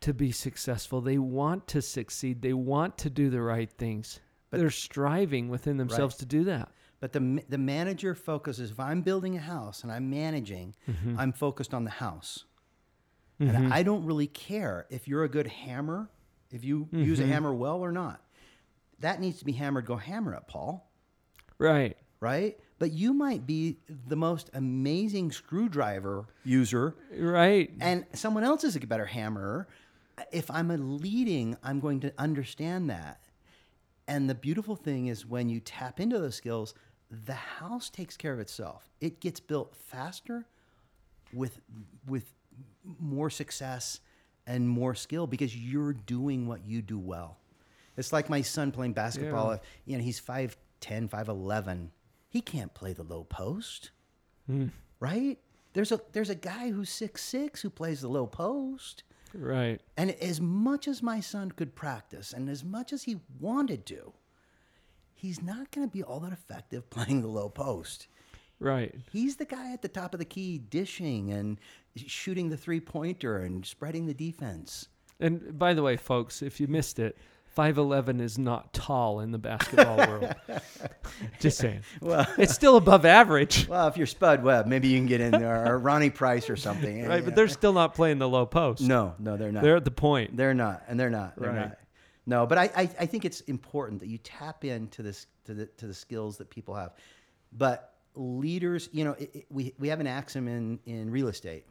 to 0.01 0.13
be 0.13 0.33
successful. 0.33 1.01
They 1.01 1.19
want 1.19 1.69
to 1.69 1.81
succeed. 1.81 2.43
They 2.43 2.55
want 2.55 2.99
to 2.99 3.11
do 3.11 3.31
the 3.31 3.41
right 3.41 3.71
things. 3.71 4.21
They're 4.51 4.71
striving 4.71 5.49
within 5.49 5.77
themselves 5.77 6.17
to 6.17 6.27
do 6.27 6.45
that. 6.45 6.71
But 7.03 7.13
the, 7.13 7.43
the 7.49 7.59
manager 7.59 8.15
focuses, 8.15 8.71
if 8.71 8.79
I'm 8.79 9.03
building 9.03 9.37
a 9.37 9.41
house 9.41 9.83
and 9.83 9.91
I'm 9.91 10.09
managing, 10.09 10.77
mm-hmm. 10.89 11.19
I'm 11.19 11.33
focused 11.33 11.75
on 11.75 11.83
the 11.83 11.91
house. 11.91 12.45
And 13.41 13.51
mm-hmm. 13.51 13.73
I 13.73 13.83
don't 13.83 14.05
really 14.05 14.29
care 14.29 14.87
if 14.89 15.09
you're 15.09 15.25
a 15.25 15.29
good 15.29 15.49
hammer, 15.49 16.09
if 16.53 16.65
you 16.65 16.87
use 16.93 17.19
a 17.19 17.25
mm-hmm. 17.25 17.33
hammer 17.33 17.53
well 17.53 17.81
or 17.81 17.91
not. 17.91 18.23
That 19.01 19.21
needs 19.21 19.41
to 19.41 19.45
be 19.45 19.51
hammered. 19.51 19.85
Go 19.85 19.97
hammer 19.97 20.33
it, 20.35 20.45
Paul. 20.47 20.89
Right. 21.59 21.97
right? 22.21 22.57
But 22.79 22.93
you 22.93 23.13
might 23.13 23.49
be 23.49 23.79
the 24.07 24.15
most 24.15 24.51
amazing 24.55 25.33
screwdriver 25.33 26.27
user, 26.45 26.95
Right. 27.19 27.73
and 27.81 28.07
someone 28.13 28.45
else 28.45 28.63
is 28.63 28.77
a 28.77 28.81
better 28.81 29.07
hammerer. 29.07 29.67
If 30.31 30.49
I'm 30.53 30.71
a 30.71 30.77
leading, 30.77 31.57
I'm 31.65 31.81
going 31.81 31.99
to 32.01 32.13
understand 32.17 32.91
that. 32.91 33.19
And 34.07 34.31
the 34.31 34.37
beautiful 34.37 34.77
thing 34.77 35.09
is 35.09 35.27
when 35.27 35.49
you 35.49 35.59
tap 35.59 35.99
into 35.99 36.21
those 36.21 36.37
skills, 36.37 36.75
the 37.27 37.35
house 37.35 37.91
takes 37.91 38.17
care 38.17 38.33
of 38.33 38.41
itself. 38.41 38.89
It 39.01 39.21
gets 39.21 39.39
built 39.39 39.77
faster 39.77 40.47
with 41.33 41.61
with 42.07 42.33
more 42.99 43.31
success 43.31 44.01
and 44.47 44.69
more 44.69 44.95
skill 44.95 45.27
because 45.27 45.57
you're 45.57 45.93
doing 45.93 46.47
what 46.47 46.65
you 46.67 46.83
do 46.83 46.99
well. 46.99 47.39
It's 47.97 48.13
like 48.13 48.29
my 48.29 48.41
son 48.41 48.73
playing 48.73 48.95
basketball. 48.95 49.53
Yeah. 49.53 49.59
You 49.85 49.99
know, 49.99 50.05
he's 50.05 50.21
5'10, 50.21 50.57
5'11. 50.81 51.89
He 52.29 52.41
can't 52.41 52.73
play 52.73 52.93
the 52.93 53.03
low 53.03 53.25
post. 53.25 53.91
Hmm. 54.47 54.69
Right? 54.99 55.39
There's 55.75 55.93
a 55.93 56.01
there's 56.13 56.31
a 56.31 56.35
guy 56.35 56.71
who's 56.71 56.91
6'6 56.91 57.61
who 57.61 57.71
plays 57.71 58.01
the 58.01 58.09
low 58.09 58.27
post. 58.27 59.05
Right. 59.35 59.81
And 59.97 60.11
as 60.13 60.41
much 60.41 60.89
as 60.89 61.03
my 61.03 61.21
son 61.21 61.53
could 61.53 61.75
practice 61.75 62.33
and 62.33 62.49
as 62.49 62.65
much 62.65 62.93
as 62.93 63.05
he 63.05 63.21
wanted 63.41 63.87
to, 63.87 64.13
he's 65.23 65.41
not 65.41 65.71
going 65.71 65.87
to 65.89 65.93
be 65.93 66.03
all 66.03 66.21
that 66.21 66.33
effective 66.33 66.91
playing 66.91 67.23
the 67.23 67.29
low 67.29 67.49
post. 67.49 68.09
Right. 68.59 68.95
He's 69.13 69.37
the 69.37 69.45
guy 69.45 69.73
at 69.73 69.83
the 69.83 69.89
top 69.89 70.13
of 70.15 70.19
the 70.19 70.25
key 70.25 70.59
dishing 70.59 71.33
and 71.33 71.59
shooting 71.97 72.51
the 72.51 72.57
three 72.57 72.81
pointer 72.81 73.39
and 73.39 73.65
spreading 73.65 74.07
the 74.07 74.15
defense. 74.15 74.89
And 75.21 75.57
by 75.59 75.75
the 75.75 75.83
way, 75.83 75.97
folks, 75.97 76.43
if 76.43 76.61
you 76.61 76.67
missed 76.67 76.99
it, 76.99 77.17
5'11 77.57 78.21
is 78.21 78.39
not 78.39 78.73
tall 78.73 79.21
in 79.21 79.31
the 79.31 79.39
basketball 79.39 79.97
world. 80.09 80.35
Just 81.41 81.59
saying. 81.59 81.83
Well, 82.01 82.27
It's 82.39 82.55
still 82.55 82.77
above 82.77 83.05
average. 83.05 83.69
well, 83.69 83.89
if 83.89 83.97
you're 83.97 84.07
Spud 84.07 84.43
Webb, 84.43 84.67
maybe 84.67 84.89
you 84.89 84.97
can 84.99 85.07
get 85.07 85.21
in 85.21 85.33
there 85.33 85.67
or 85.67 85.79
Ronnie 85.79 86.11
Price 86.11 86.49
or 86.49 86.57
something. 86.57 87.05
Right. 87.07 87.25
But 87.25 87.35
they're 87.37 87.49
still 87.49 87.73
not 87.75 87.95
playing 87.95 88.19
the 88.19 88.29
low 88.29 88.47
post. 88.47 88.81
no, 88.83 89.15
no, 89.19 89.37
they're 89.37 89.53
not. 89.53 89.63
They're 89.63 89.77
at 89.77 89.85
the 89.85 89.91
point. 89.91 90.37
They're 90.37 90.55
not, 90.55 90.83
and 90.89 90.99
they're 90.99 91.11
not. 91.11 91.37
They're 91.39 91.51
Right. 91.51 91.69
not. 91.69 91.79
No, 92.27 92.47
but 92.47 92.57
I, 92.59 92.71
I, 92.77 92.83
I 93.01 93.07
think 93.07 93.25
it's 93.25 93.41
important 93.43 94.01
that 94.01 94.09
you 94.09 94.19
tap 94.19 94.65
into 94.65 95.03
this 95.03 95.27
to 95.45 95.55
the 95.55 95.67
to 95.67 95.87
the 95.87 95.95
skills 95.95 96.37
that 96.39 96.51
people 96.51 96.75
have. 96.75 96.93
But 97.53 97.95
leaders, 98.15 98.89
you 98.93 99.05
know, 99.05 99.13
it, 99.13 99.31
it- 99.35 99.47
we 99.51 99.75
we 99.79 99.89
have 99.89 100.01
an 100.01 100.07
axiom 100.07 100.47
in 100.49 100.79
in 100.87 101.11
real 101.11 101.29
estate: 101.29 101.65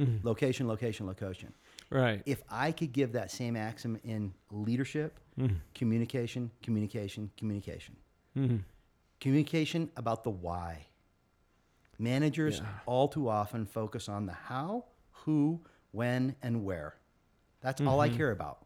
mm-hmm. 0.00 0.26
location, 0.26 0.66
location, 0.66 1.06
location. 1.06 1.52
Right. 1.90 2.22
If 2.24 2.42
I 2.48 2.72
could 2.72 2.92
give 2.92 3.12
that 3.12 3.30
same 3.30 3.54
axiom 3.54 4.00
in 4.02 4.32
leadership, 4.50 5.18
mm-hmm. 5.38 5.56
communication, 5.74 6.50
communication, 6.62 7.30
communication, 7.36 7.96
Mm-hmm. 8.34 8.56
communication 9.20 9.90
about 9.96 10.24
the 10.24 10.30
why. 10.30 10.86
Managers 11.98 12.58
Yeah. 12.60 12.66
all 12.86 13.08
too 13.08 13.28
often 13.28 13.66
focus 13.66 14.08
on 14.08 14.24
the 14.24 14.32
how, 14.32 14.86
who, 15.10 15.60
when, 15.90 16.34
and 16.42 16.64
where. 16.64 16.96
That's 17.60 17.82
all 17.82 18.00
I 18.00 18.08
mm-hmm. 18.08 18.16
care 18.16 18.30
about. 18.30 18.64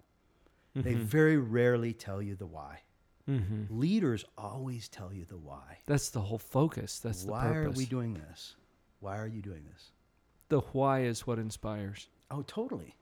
They 0.83 0.95
very 0.95 1.37
rarely 1.37 1.93
tell 1.93 2.21
you 2.21 2.35
the 2.35 2.47
why. 2.47 2.81
Mm-hmm. 3.29 3.79
Leaders 3.79 4.25
always 4.39 4.89
tell 4.89 5.13
you 5.13 5.25
the 5.25 5.37
why. 5.37 5.79
That's 5.87 6.11
the 6.11 6.21
whole 6.21 6.39
focus. 6.39 7.01
That's 7.01 7.25
the 7.25 7.33
why 7.33 7.55
are 7.55 7.71
we 7.71 7.87
doing 7.87 8.15
this? 8.15 8.55
Why 9.01 9.19
are 9.19 9.27
you 9.27 9.43
doing 9.43 9.65
this? 9.73 9.91
the 10.49 10.61
why 10.61 11.01
is 11.03 11.27
what 11.27 11.39
inspires. 11.39 12.09
Oh, 12.31 12.43
totally. 12.43 12.95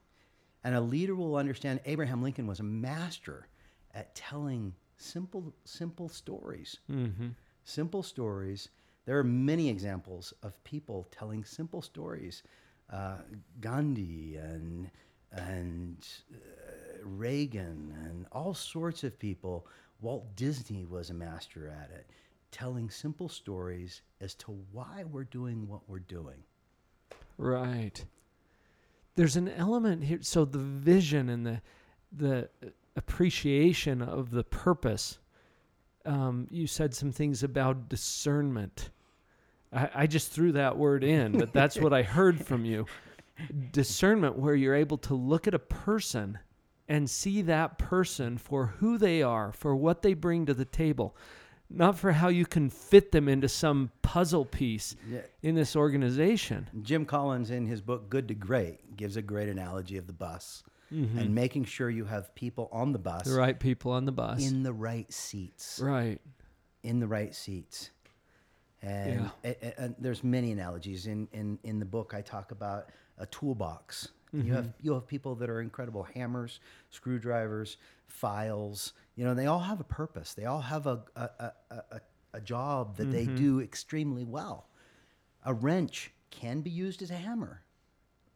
And 0.62 0.74
a 0.74 0.80
leader 0.80 1.14
will 1.14 1.37
understand 1.37 1.80
Abraham 1.84 2.22
Lincoln 2.22 2.46
was 2.46 2.60
a 2.60 2.64
master 2.64 3.48
at 3.94 4.14
telling 4.14 4.74
simple, 4.96 5.52
simple 5.64 6.08
stories. 6.08 6.78
Mm-hmm. 6.90 7.28
Simple 7.64 8.02
stories. 8.02 8.70
There 9.04 9.18
are 9.18 9.24
many 9.24 9.68
examples 9.68 10.32
of 10.42 10.62
people 10.64 11.06
telling 11.10 11.44
simple 11.44 11.82
stories. 11.82 12.42
Uh, 12.90 13.18
Gandhi 13.60 14.37
and 14.37 14.90
and 15.32 16.06
uh, 16.32 16.37
Reagan 17.04 17.94
and 18.04 18.26
all 18.32 18.54
sorts 18.54 19.04
of 19.04 19.18
people. 19.18 19.66
Walt 20.00 20.36
Disney 20.36 20.84
was 20.84 21.10
a 21.10 21.14
master 21.14 21.68
at 21.68 21.90
it, 21.90 22.10
telling 22.50 22.90
simple 22.90 23.28
stories 23.28 24.02
as 24.20 24.34
to 24.34 24.58
why 24.72 25.04
we're 25.10 25.24
doing 25.24 25.66
what 25.68 25.88
we're 25.88 25.98
doing. 26.00 26.42
Right. 27.38 28.04
There's 29.16 29.36
an 29.36 29.48
element 29.48 30.04
here. 30.04 30.18
So 30.22 30.44
the 30.44 30.58
vision 30.58 31.28
and 31.28 31.46
the 31.46 31.60
the 32.12 32.48
appreciation 32.96 34.02
of 34.02 34.30
the 34.30 34.44
purpose. 34.44 35.18
Um, 36.04 36.46
you 36.50 36.66
said 36.66 36.94
some 36.94 37.12
things 37.12 37.42
about 37.42 37.88
discernment. 37.88 38.90
I, 39.72 39.90
I 39.94 40.06
just 40.06 40.30
threw 40.30 40.52
that 40.52 40.76
word 40.76 41.02
in, 41.02 41.32
but 41.38 41.52
that's 41.52 41.76
what 41.78 41.92
I 41.92 42.02
heard 42.02 42.44
from 42.44 42.64
you. 42.64 42.86
Discernment, 43.72 44.38
where 44.38 44.54
you're 44.54 44.74
able 44.74 44.98
to 44.98 45.14
look 45.14 45.48
at 45.48 45.54
a 45.54 45.58
person 45.58 46.38
and 46.88 47.08
see 47.08 47.42
that 47.42 47.78
person 47.78 48.36
for 48.38 48.66
who 48.78 48.98
they 48.98 49.22
are, 49.22 49.52
for 49.52 49.74
what 49.74 50.02
they 50.02 50.14
bring 50.14 50.46
to 50.46 50.54
the 50.54 50.64
table, 50.64 51.16
not 51.70 51.98
for 51.98 52.12
how 52.12 52.28
you 52.28 52.44
can 52.44 52.68
fit 52.68 53.10
them 53.10 53.28
into 53.28 53.48
some 53.48 53.90
puzzle 54.02 54.44
piece 54.44 54.94
Yeah. 55.10 55.20
in 55.42 55.54
this 55.54 55.74
organization. 55.74 56.68
Jim 56.82 57.06
Collins, 57.06 57.50
in 57.50 57.66
his 57.66 57.80
book 57.80 58.10
Good 58.10 58.28
to 58.28 58.34
Great, 58.34 58.96
gives 58.96 59.16
a 59.16 59.22
great 59.22 59.48
analogy 59.48 59.96
of 59.96 60.06
the 60.06 60.12
bus 60.12 60.62
Mm-hmm. 60.92 61.18
and 61.18 61.34
making 61.34 61.64
sure 61.64 61.88
you 61.90 62.04
have 62.04 62.32
people 62.34 62.68
on 62.70 62.92
the 62.92 62.98
bus 62.98 63.24
the 63.24 63.34
right 63.34 63.58
people 63.58 63.90
on 63.90 64.04
the 64.04 64.12
bus. 64.12 64.46
in 64.46 64.62
the 64.62 64.72
right 64.72 65.10
seats. 65.12 65.80
right. 65.82 66.20
In 66.84 67.00
the 67.00 67.06
right 67.08 67.34
seats. 67.34 67.90
And, 68.82 69.30
a- 69.44 69.48
a- 69.66 69.80
and 69.80 69.94
there's 69.98 70.22
many 70.22 70.52
analogies 70.52 71.06
in, 71.06 71.26
in, 71.32 71.58
in 71.64 71.78
the 71.78 71.86
book. 71.86 72.12
I 72.14 72.20
talk 72.20 72.50
about 72.52 72.90
a 73.18 73.24
toolbox. 73.26 74.08
You 74.34 74.52
have 74.54 74.64
mm-hmm. 74.64 74.86
you 74.86 74.94
have 74.94 75.06
people 75.06 75.34
that 75.36 75.48
are 75.48 75.60
incredible 75.60 76.02
hammers, 76.02 76.60
screwdrivers, 76.90 77.76
files. 78.08 78.92
You 79.16 79.24
know, 79.24 79.34
they 79.34 79.46
all 79.46 79.60
have 79.60 79.80
a 79.80 79.84
purpose. 79.84 80.34
They 80.34 80.44
all 80.44 80.60
have 80.60 80.86
a 80.86 81.02
a, 81.14 81.30
a, 81.38 81.52
a, 81.70 82.00
a 82.34 82.40
job 82.40 82.96
that 82.96 83.10
they 83.10 83.26
mm-hmm. 83.26 83.36
do 83.36 83.60
extremely 83.60 84.24
well. 84.24 84.68
A 85.44 85.54
wrench 85.54 86.10
can 86.30 86.60
be 86.60 86.70
used 86.70 87.02
as 87.02 87.10
a 87.10 87.16
hammer. 87.16 87.62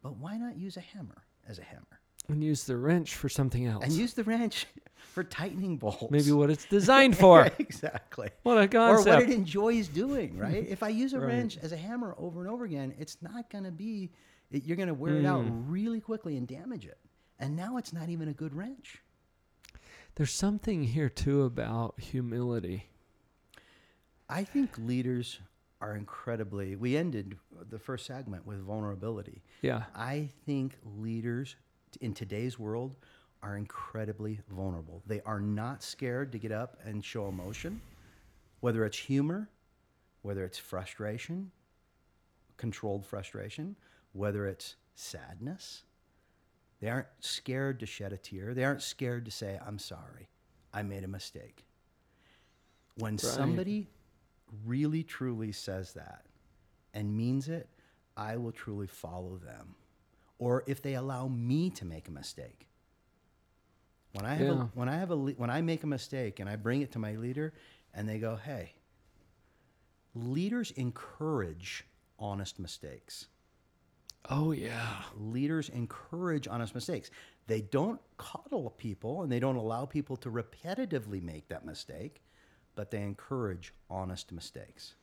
But 0.01 0.17
why 0.17 0.37
not 0.37 0.57
use 0.57 0.77
a 0.77 0.81
hammer 0.81 1.25
as 1.47 1.59
a 1.59 1.63
hammer? 1.63 1.99
And 2.27 2.43
use 2.43 2.63
the 2.63 2.77
wrench 2.77 3.15
for 3.15 3.27
something 3.27 3.65
else. 3.65 3.83
And 3.83 3.91
use 3.91 4.13
the 4.13 4.23
wrench 4.23 4.67
for 4.95 5.23
tightening 5.23 5.77
bolts. 5.77 6.11
Maybe 6.11 6.31
what 6.31 6.49
it's 6.49 6.65
designed 6.65 7.17
for. 7.17 7.49
exactly. 7.59 8.29
what 8.43 8.57
a 8.57 8.67
concept. 8.67 9.07
Or 9.07 9.13
what 9.15 9.23
it 9.23 9.31
enjoys 9.31 9.87
doing, 9.87 10.37
right? 10.37 10.65
if 10.67 10.83
I 10.83 10.89
use 10.89 11.13
a 11.13 11.19
Right. 11.19 11.27
wrench 11.27 11.57
as 11.57 11.71
a 11.71 11.77
hammer 11.77 12.15
over 12.17 12.41
and 12.41 12.49
over 12.49 12.65
again, 12.65 12.93
it's 12.99 13.17
not 13.21 13.49
going 13.49 13.63
to 13.63 13.71
be, 13.71 14.11
it, 14.51 14.63
you're 14.65 14.77
going 14.77 14.87
to 14.87 14.93
wear 14.93 15.15
it 15.17 15.25
out 15.25 15.45
Mm. 15.45 15.65
really 15.67 16.01
quickly 16.01 16.37
and 16.37 16.47
damage 16.47 16.85
it. 16.85 16.97
And 17.39 17.55
now 17.55 17.77
it's 17.77 17.93
not 17.93 18.09
even 18.09 18.27
a 18.27 18.33
good 18.33 18.53
wrench. 18.53 19.01
There's 20.15 20.33
something 20.33 20.83
here 20.83 21.09
too 21.09 21.43
about 21.43 21.99
humility. 21.99 22.87
I 24.27 24.43
think 24.43 24.77
leaders 24.77 25.39
are 25.81 25.95
incredibly, 25.95 26.75
we 26.75 26.97
ended 26.97 27.37
the 27.69 27.79
first 27.79 28.05
segment 28.05 28.45
with 28.45 28.59
vulnerability. 28.59 29.41
Yeah. 29.61 29.83
I 29.95 30.29
think 30.45 30.75
leaders 30.97 31.55
in 32.01 32.13
today's 32.13 32.59
world 32.59 32.97
are 33.41 33.55
incredibly 33.55 34.41
vulnerable. 34.49 35.01
They 35.07 35.21
are 35.21 35.39
not 35.39 35.81
scared 35.81 36.33
to 36.33 36.37
get 36.37 36.51
up 36.51 36.77
and 36.83 37.03
show 37.03 37.29
emotion, 37.29 37.79
whether 38.59 38.83
it's 38.85 38.97
humor, 38.97 39.49
whether 40.21 40.43
it's 40.43 40.57
frustration, 40.57 41.49
controlled 42.57 43.05
frustration, 43.05 43.77
whether 44.13 44.45
it's 44.47 44.75
sadness. 44.95 45.83
They 46.79 46.89
aren't 46.89 47.07
scared 47.19 47.79
to 47.81 47.85
shed 47.85 48.13
a 48.13 48.17
tear. 48.17 48.53
They 48.53 48.63
aren't 48.63 48.81
scared 48.81 49.25
to 49.25 49.31
say, 49.31 49.59
I'm 49.65 49.79
sorry, 49.79 50.29
I 50.73 50.83
made 50.83 51.03
a 51.03 51.07
mistake. 51.07 51.65
When 52.95 53.17
somebody 53.17 53.87
really 54.65 55.03
truly 55.03 55.51
says 55.51 55.93
that 55.93 56.25
and 56.93 57.15
means 57.15 57.47
it, 57.49 57.69
I 58.17 58.37
will 58.37 58.51
truly 58.51 58.87
follow 58.87 59.37
them. 59.37 59.75
Or 60.37 60.63
if 60.67 60.81
they 60.81 60.95
allow 60.95 61.27
me 61.27 61.69
to 61.71 61.85
make 61.85 62.07
a 62.07 62.11
mistake. 62.11 62.67
When 64.13 64.25
I 64.25 64.35
have 64.35 64.47
Yeah. 64.47 64.63
a, 64.63 64.65
when 64.73 64.89
I 64.89 64.95
have 64.97 65.11
a 65.11 65.17
when 65.17 65.49
I 65.49 65.61
make 65.61 65.83
a 65.83 65.87
mistake 65.87 66.39
and 66.39 66.49
I 66.49 66.55
bring 66.55 66.81
it 66.81 66.91
to 66.93 66.99
my 66.99 67.15
leader 67.15 67.53
and 67.93 68.09
they 68.09 68.17
go, 68.19 68.37
"Hey, 68.37 68.73
leaders 70.15 70.71
encourage 70.71 71.85
honest 72.17 72.57
mistakes." 72.57 73.27
Oh 74.29 74.51
yeah. 74.51 75.03
leaders 75.17 75.69
encourage 75.69 76.47
honest 76.47 76.75
mistakes. 76.75 77.09
They 77.47 77.61
don't 77.61 77.99
coddle 78.17 78.69
people 78.71 79.23
and 79.23 79.31
they 79.31 79.39
don't 79.39 79.55
allow 79.55 79.85
people 79.85 80.17
to 80.17 80.29
repetitively 80.29 81.21
make 81.21 81.47
that 81.49 81.65
mistake, 81.65 82.21
but 82.75 82.91
they 82.91 83.01
encourage 83.01 83.73
honest 83.89 84.31
mistakes. 84.31 84.95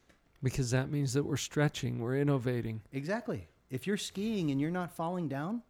Because 0.42 0.70
that 0.70 0.90
means 0.90 1.12
that 1.14 1.24
we're 1.24 1.36
stretching, 1.38 1.98
we're 1.98 2.18
innovating. 2.18 2.82
Exactly. 2.92 3.48
If 3.70 3.86
you're 3.86 3.96
skiing 3.96 4.50
and 4.50 4.60
you're 4.60 4.70
not 4.70 4.92
falling 4.92 5.28
down 5.28 5.62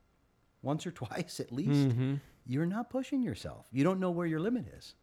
once 0.63 0.87
or 0.87 0.91
twice 0.93 1.41
at 1.41 1.53
least, 1.53 1.97
Mhm. 1.97 2.21
you're 2.47 2.67
not 2.67 2.91
pushing 2.91 3.23
yourself. 3.23 3.67
You 3.73 3.85
don't 3.85 4.01
know 4.01 4.11
where 4.11 4.27
your 4.27 4.41
limit 4.41 4.67
is. 4.77 4.95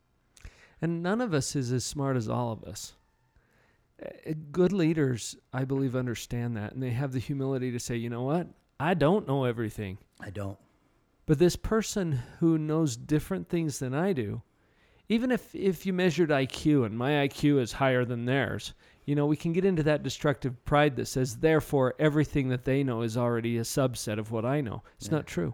And 0.82 1.02
none 1.02 1.22
of 1.22 1.34
us 1.34 1.56
is 1.56 1.72
as 1.72 1.86
smart 1.86 2.18
as 2.18 2.28
all 2.28 2.52
of 2.52 2.64
us. 2.66 2.94
Uh, 4.02 4.34
Good 4.52 4.72
leaders, 4.74 5.36
I 5.52 5.66
believe, 5.66 5.96
understand 5.96 6.56
that. 6.58 6.74
And 6.74 6.82
they 6.82 6.92
have 6.92 7.12
the 7.12 7.20
humility 7.20 7.72
to 7.72 7.80
say, 7.80 7.96
you 7.96 8.10
know 8.10 8.24
what? 8.24 8.48
I 8.80 8.94
don't 8.94 9.28
know 9.28 9.46
everything. 9.46 9.98
I 10.20 10.30
don't. 10.30 10.58
But 11.26 11.40
this 11.40 11.56
person 11.56 12.20
who 12.40 12.58
knows 12.58 12.98
different 12.98 13.48
things 13.50 13.80
than 13.80 13.94
I 13.94 14.14
do, 14.14 14.42
even 15.10 15.32
if, 15.32 15.54
if 15.56 15.86
you 15.86 15.94
measured 15.94 16.30
IQ 16.30 16.86
and 16.86 16.98
my 16.98 17.12
IQ 17.28 17.60
is 17.62 17.72
higher 17.74 18.04
than 18.04 18.26
theirs, 18.26 18.74
you 19.06 19.16
know, 19.16 19.26
we 19.26 19.36
can 19.38 19.54
get 19.54 19.66
into 19.66 19.84
that 19.84 20.04
destructive 20.04 20.64
pride 20.66 20.96
that 20.96 21.08
says, 21.08 21.38
therefore, 21.38 21.94
everything 22.00 22.50
that 22.50 22.66
they 22.66 22.84
know 22.84 23.02
is 23.02 23.16
already 23.18 23.58
a 23.58 23.62
subset 23.62 24.18
of 24.18 24.32
what 24.32 24.46
I 24.46 24.62
know. 24.62 24.82
It's 24.98 25.08
Yeah. 25.08 25.16
not 25.16 25.28
true. 25.28 25.54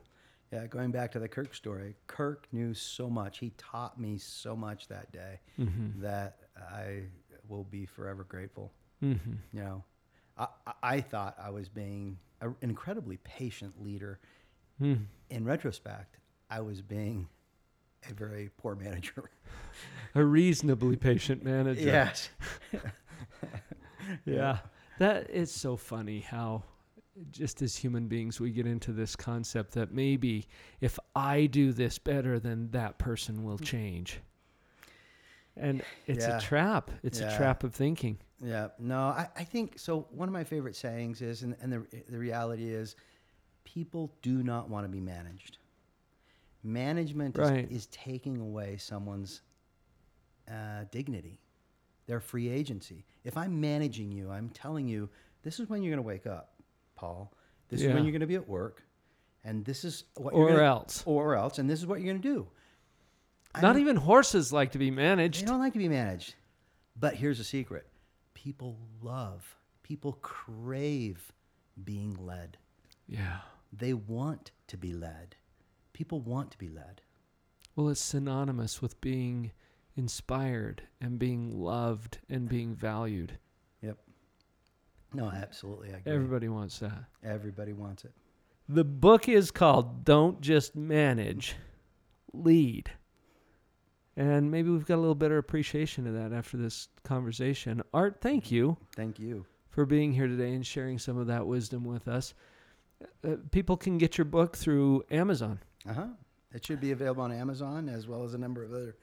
Yeah, 0.52 0.66
going 0.66 0.90
back 0.92 1.12
to 1.12 1.20
the 1.20 1.28
Kirk 1.28 1.54
story, 1.54 1.96
Kirk 2.08 2.48
knew 2.52 2.74
so 2.74 3.08
much. 3.10 3.38
He 3.38 3.52
taught 3.58 4.00
me 4.00 4.18
so 4.18 4.56
much 4.56 4.88
that 4.88 5.12
day 5.12 5.40
Mm-hmm. 5.60 6.02
that 6.02 6.38
I 6.58 7.04
will 7.50 7.66
be 7.66 7.86
forever 7.86 8.24
grateful. 8.24 8.72
Mm-hmm. 9.04 9.34
You 9.54 9.60
know, 9.62 9.84
I, 10.38 10.48
I- 10.82 11.02
thought 11.02 11.36
I 11.42 11.50
was 11.50 11.68
being 11.70 12.18
an 12.42 12.56
incredibly 12.62 13.18
patient 13.18 13.82
leader. 13.84 14.20
Mm. 14.82 15.06
In 15.30 15.44
retrospect, 15.44 16.18
I 16.50 16.62
was 16.62 16.82
being 16.82 17.28
a 18.10 18.14
very 18.14 18.50
poor 18.58 18.76
manager. 18.76 19.30
A 20.16 20.24
reasonably 20.24 20.96
patient 20.96 21.44
manager. 21.44 21.82
yes. 21.82 22.30
Yeah. 24.26 24.60
That 24.98 25.30
is 25.30 25.52
so 25.52 25.76
funny 25.78 26.20
how 26.22 26.64
just 27.32 27.62
as 27.62 27.76
human 27.76 28.08
beings 28.08 28.40
we 28.40 28.52
get 28.52 28.66
into 28.66 28.92
this 28.92 29.16
concept 29.16 29.74
that 29.74 29.94
maybe 29.94 30.48
if 30.82 30.98
I 31.16 31.46
do 31.48 31.74
this 31.74 32.00
better 32.00 32.40
then 32.40 32.70
that 32.72 32.98
person 32.98 33.44
will 33.44 33.58
change. 33.58 34.22
And 35.60 35.84
it's 36.08 36.26
Yeah. 36.28 36.38
a 36.38 36.42
trap. 36.42 36.90
It's 37.04 37.20
a 37.20 37.36
trap 37.36 37.64
of 37.64 37.74
thinking. 37.76 38.18
Yeah. 38.42 38.70
No, 38.80 39.00
I, 39.00 39.28
I 39.36 39.44
think 39.44 39.78
so. 39.78 40.08
One 40.12 40.30
of 40.30 40.34
my 40.34 40.44
favorite 40.46 40.76
sayings 40.76 41.22
is, 41.22 41.44
and, 41.44 41.56
and 41.62 41.72
the, 41.74 41.86
the 42.08 42.18
reality 42.18 42.70
is, 42.70 42.96
people 43.66 44.12
do 44.22 44.42
not 44.44 44.70
want 44.70 44.86
to 44.86 44.90
be 44.90 45.02
managed. 45.02 45.58
Management 46.64 47.38
Right. 47.38 47.66
is, 47.70 47.84
is 47.84 47.86
taking 47.88 48.40
away 48.40 48.78
someone's 48.78 49.42
uh, 50.50 50.86
dignity, 50.92 51.40
their 52.08 52.20
free 52.20 52.50
agency. 52.50 53.06
If 53.24 53.38
I'm 53.38 53.60
managing 53.62 54.12
you, 54.12 54.30
I'm 54.30 54.50
telling 54.50 54.88
you, 54.88 55.10
this 55.44 55.60
is 55.60 55.70
when 55.70 55.84
you're 55.84 55.92
going 55.92 56.04
to 56.04 56.08
wake 56.08 56.28
up, 56.28 56.54
Paul. 56.96 57.34
This 57.70 57.82
is 57.82 57.94
when 57.94 58.04
you're 58.04 58.12
going 58.12 58.22
to 58.22 58.28
be 58.28 58.36
at 58.36 58.48
work, 58.48 58.84
and 59.44 59.64
this 59.64 59.84
is 59.86 60.06
what 60.16 60.34
Or 60.34 60.48
you're 60.50 60.58
gonna, 60.58 60.68
else. 60.68 61.04
or 61.06 61.36
else, 61.36 61.60
and 61.60 61.70
this 61.70 61.80
is 61.80 61.86
what 61.86 62.02
you're 62.02 62.12
going 62.12 62.22
to 62.22 62.28
do. 62.28 62.48
I 63.56 63.62
Not 63.62 63.78
even 63.78 63.96
horses 63.96 64.54
like 64.54 64.72
to 64.74 64.78
be 64.78 64.92
managed. 64.92 65.42
they 65.42 65.46
don't 65.46 65.60
like 65.60 65.74
to 65.74 65.80
be 65.80 65.90
managed. 65.90 66.36
But 66.96 67.16
here's 67.16 67.40
a 67.40 67.44
secret 67.44 67.88
people 68.34 68.78
love, 69.02 69.58
people 69.84 70.14
crave 70.22 71.32
being 71.84 72.14
led. 72.20 72.58
Yeah. 73.08 73.40
They 73.72 73.94
want 73.94 74.52
to 74.68 74.78
be 74.78 74.94
led. 74.94 75.36
People 75.94 76.22
want 76.22 76.52
to 76.52 76.58
be 76.58 76.70
led. 76.70 77.02
Well, 77.76 77.90
it's 77.90 78.02
synonymous 78.02 78.82
with 78.82 79.00
being 79.02 79.52
inspired 79.96 80.84
and 81.02 81.20
being 81.20 81.52
loved 81.52 82.20
and 82.30 82.48
being 82.50 82.76
valued. 82.76 83.38
Yep. 83.82 83.98
No, 85.14 85.30
absolutely. 85.30 85.94
I 85.94 85.98
agree. 85.98 86.14
Everybody 86.14 86.50
wants 86.50 86.80
that. 86.80 87.06
Everybody 87.24 87.74
wants 87.74 88.06
it. 88.06 88.12
The 88.68 88.84
book 88.84 89.28
is 89.28 89.52
called 89.52 90.06
Don't 90.06 90.42
Just 90.42 90.76
Manage, 90.76 91.56
Lead. 92.34 92.92
And 94.20 94.52
maybe 94.52 94.70
we've 94.70 94.86
got 94.86 94.96
a 94.96 95.00
little 95.00 95.16
better 95.16 95.38
appreciation 95.38 96.06
of 96.06 96.14
that 96.14 96.34
after 96.36 96.58
this 96.58 96.90
conversation. 97.04 97.82
Art, 97.94 98.18
thank 98.20 98.52
you 98.52 98.76
Thank 98.94 99.18
you. 99.18 99.46
for 99.70 99.86
being 99.86 100.12
here 100.12 100.28
today 100.28 100.54
and 100.54 100.68
sharing 100.68 101.00
some 101.00 101.18
of 101.18 101.28
that 101.28 101.48
wisdom 101.48 101.86
with 101.86 102.10
us. 102.10 102.34
Uh, 103.26 103.38
people 103.52 103.78
can 103.78 103.98
get 103.98 104.18
your 104.18 104.26
book 104.26 104.58
through 104.58 105.04
Amazon. 105.10 105.60
Uh 105.88 105.94
huh. 105.94 106.08
It 106.54 106.66
should 106.66 106.82
be 106.82 106.92
available 106.92 107.24
on 107.24 107.32
Amazon 107.32 107.88
as 107.88 108.10
well 108.10 108.26
as 108.26 108.34
a 108.34 108.38
number 108.38 108.62
of 108.62 108.74
other 108.74 108.98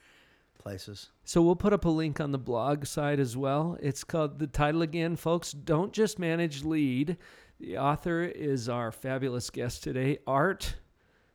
places. 0.58 1.08
So 1.24 1.40
we'll 1.40 1.56
put 1.56 1.72
up 1.72 1.86
a 1.86 1.88
link 1.88 2.20
on 2.20 2.32
the 2.32 2.38
blog 2.38 2.84
side 2.84 3.18
as 3.18 3.38
well. 3.38 3.78
It's 3.80 4.04
called 4.04 4.38
the 4.38 4.46
title 4.46 4.82
again, 4.82 5.16
folks. 5.16 5.52
Don't 5.52 5.94
just 5.94 6.18
manage, 6.18 6.62
lead. 6.62 7.16
The 7.58 7.78
author 7.78 8.22
is 8.22 8.68
our 8.68 8.92
fabulous 8.92 9.48
guest 9.48 9.82
today, 9.82 10.18
Art, 10.26 10.74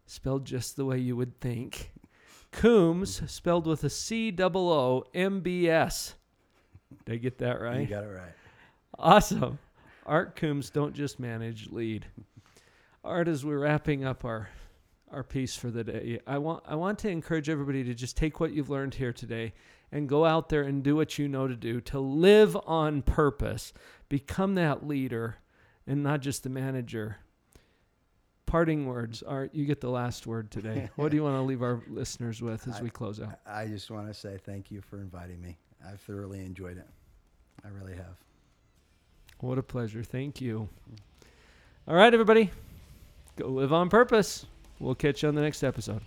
spelled 0.06 0.46
just 0.46 0.76
the 0.76 0.86
way 0.86 1.00
you 1.00 1.16
would 1.16 1.40
think. 1.42 1.92
Coombs, 2.52 3.22
spelled 3.32 3.66
with 3.66 3.84
a 3.84 3.90
C 3.90 4.32
double 4.32 4.70
O 4.70 5.04
M 5.14 5.42
B 5.42 5.70
S. 5.70 6.16
Did 7.06 7.14
I 7.14 7.18
get 7.18 7.38
that 7.40 7.62
right? 7.62 7.82
You 7.82 7.88
got 7.88 8.04
it 8.04 8.08
right. 8.08 8.34
Awesome. 9.00 9.60
Art 10.06 10.36
Coombs, 10.36 10.70
don't 10.70 10.94
just 10.94 11.20
manage, 11.20 11.70
lead. 11.70 12.06
Art, 13.04 13.28
as 13.28 13.46
we're 13.46 13.60
wrapping 13.60 14.04
up 14.06 14.26
our 14.26 14.50
our 15.12 15.24
piece 15.24 15.56
for 15.56 15.70
the 15.70 15.84
day, 15.84 16.20
I 16.26 16.38
want 16.38 16.64
I 16.68 16.76
want 16.76 17.00
to 17.00 17.10
encourage 17.10 17.50
everybody 17.50 17.84
to 17.84 17.94
just 17.94 18.16
take 18.18 18.40
what 18.40 18.54
you've 18.54 18.70
learned 18.70 18.96
here 18.96 19.14
today 19.14 19.54
and 19.92 20.08
go 20.08 20.26
out 20.26 20.50
there 20.50 20.64
and 20.64 20.84
do 20.84 20.96
what 20.96 21.18
you 21.18 21.28
know 21.28 21.48
to 21.48 21.56
do, 21.56 21.82
to 21.82 22.00
live 22.00 22.56
on 22.66 23.02
purpose, 23.02 23.74
become 24.08 24.56
that 24.56 24.88
leader 24.88 25.38
and 25.86 26.04
not 26.04 26.22
just 26.22 26.44
the 26.44 26.50
manager. 26.50 27.18
Parting 28.52 28.86
words, 28.86 29.24
Art, 29.24 29.56
you 29.56 29.64
get 29.64 29.80
the 29.80 29.90
last 29.90 30.28
word 30.28 30.52
today. 30.52 30.90
what 30.98 31.10
do 31.10 31.16
you 31.16 31.24
want 31.24 31.38
to 31.38 31.42
leave 31.42 31.62
our 31.62 31.82
listeners 31.88 32.42
with 32.42 32.68
as 32.68 32.80
I- 32.80 32.82
we 32.82 32.90
close 32.90 33.22
out? 33.22 33.40
I 33.48 33.66
just 33.66 33.90
want 33.90 34.08
to 34.08 34.14
say 34.14 34.38
thank 34.46 34.70
you 34.70 34.82
for 34.82 35.00
inviting 35.00 35.42
me. 35.42 35.58
I've 35.88 36.02
thoroughly 36.02 36.40
enjoyed 36.40 36.78
it. 36.78 36.88
I 37.64 37.70
really 37.70 37.96
have. 37.96 38.18
What 39.40 39.58
a 39.58 39.64
pleasure. 39.64 40.04
Thank 40.04 40.42
you. 40.42 40.68
All 41.88 41.96
right, 41.96 42.14
everybody. 42.14 42.52
Go 43.38 43.48
live 43.48 43.72
on 43.72 43.90
purpose. 43.90 44.46
We'll 44.82 44.96
catch 44.96 45.24
you 45.24 45.30
on 45.30 45.36
the 45.36 45.42
next 45.42 45.64
episode. 45.64 46.02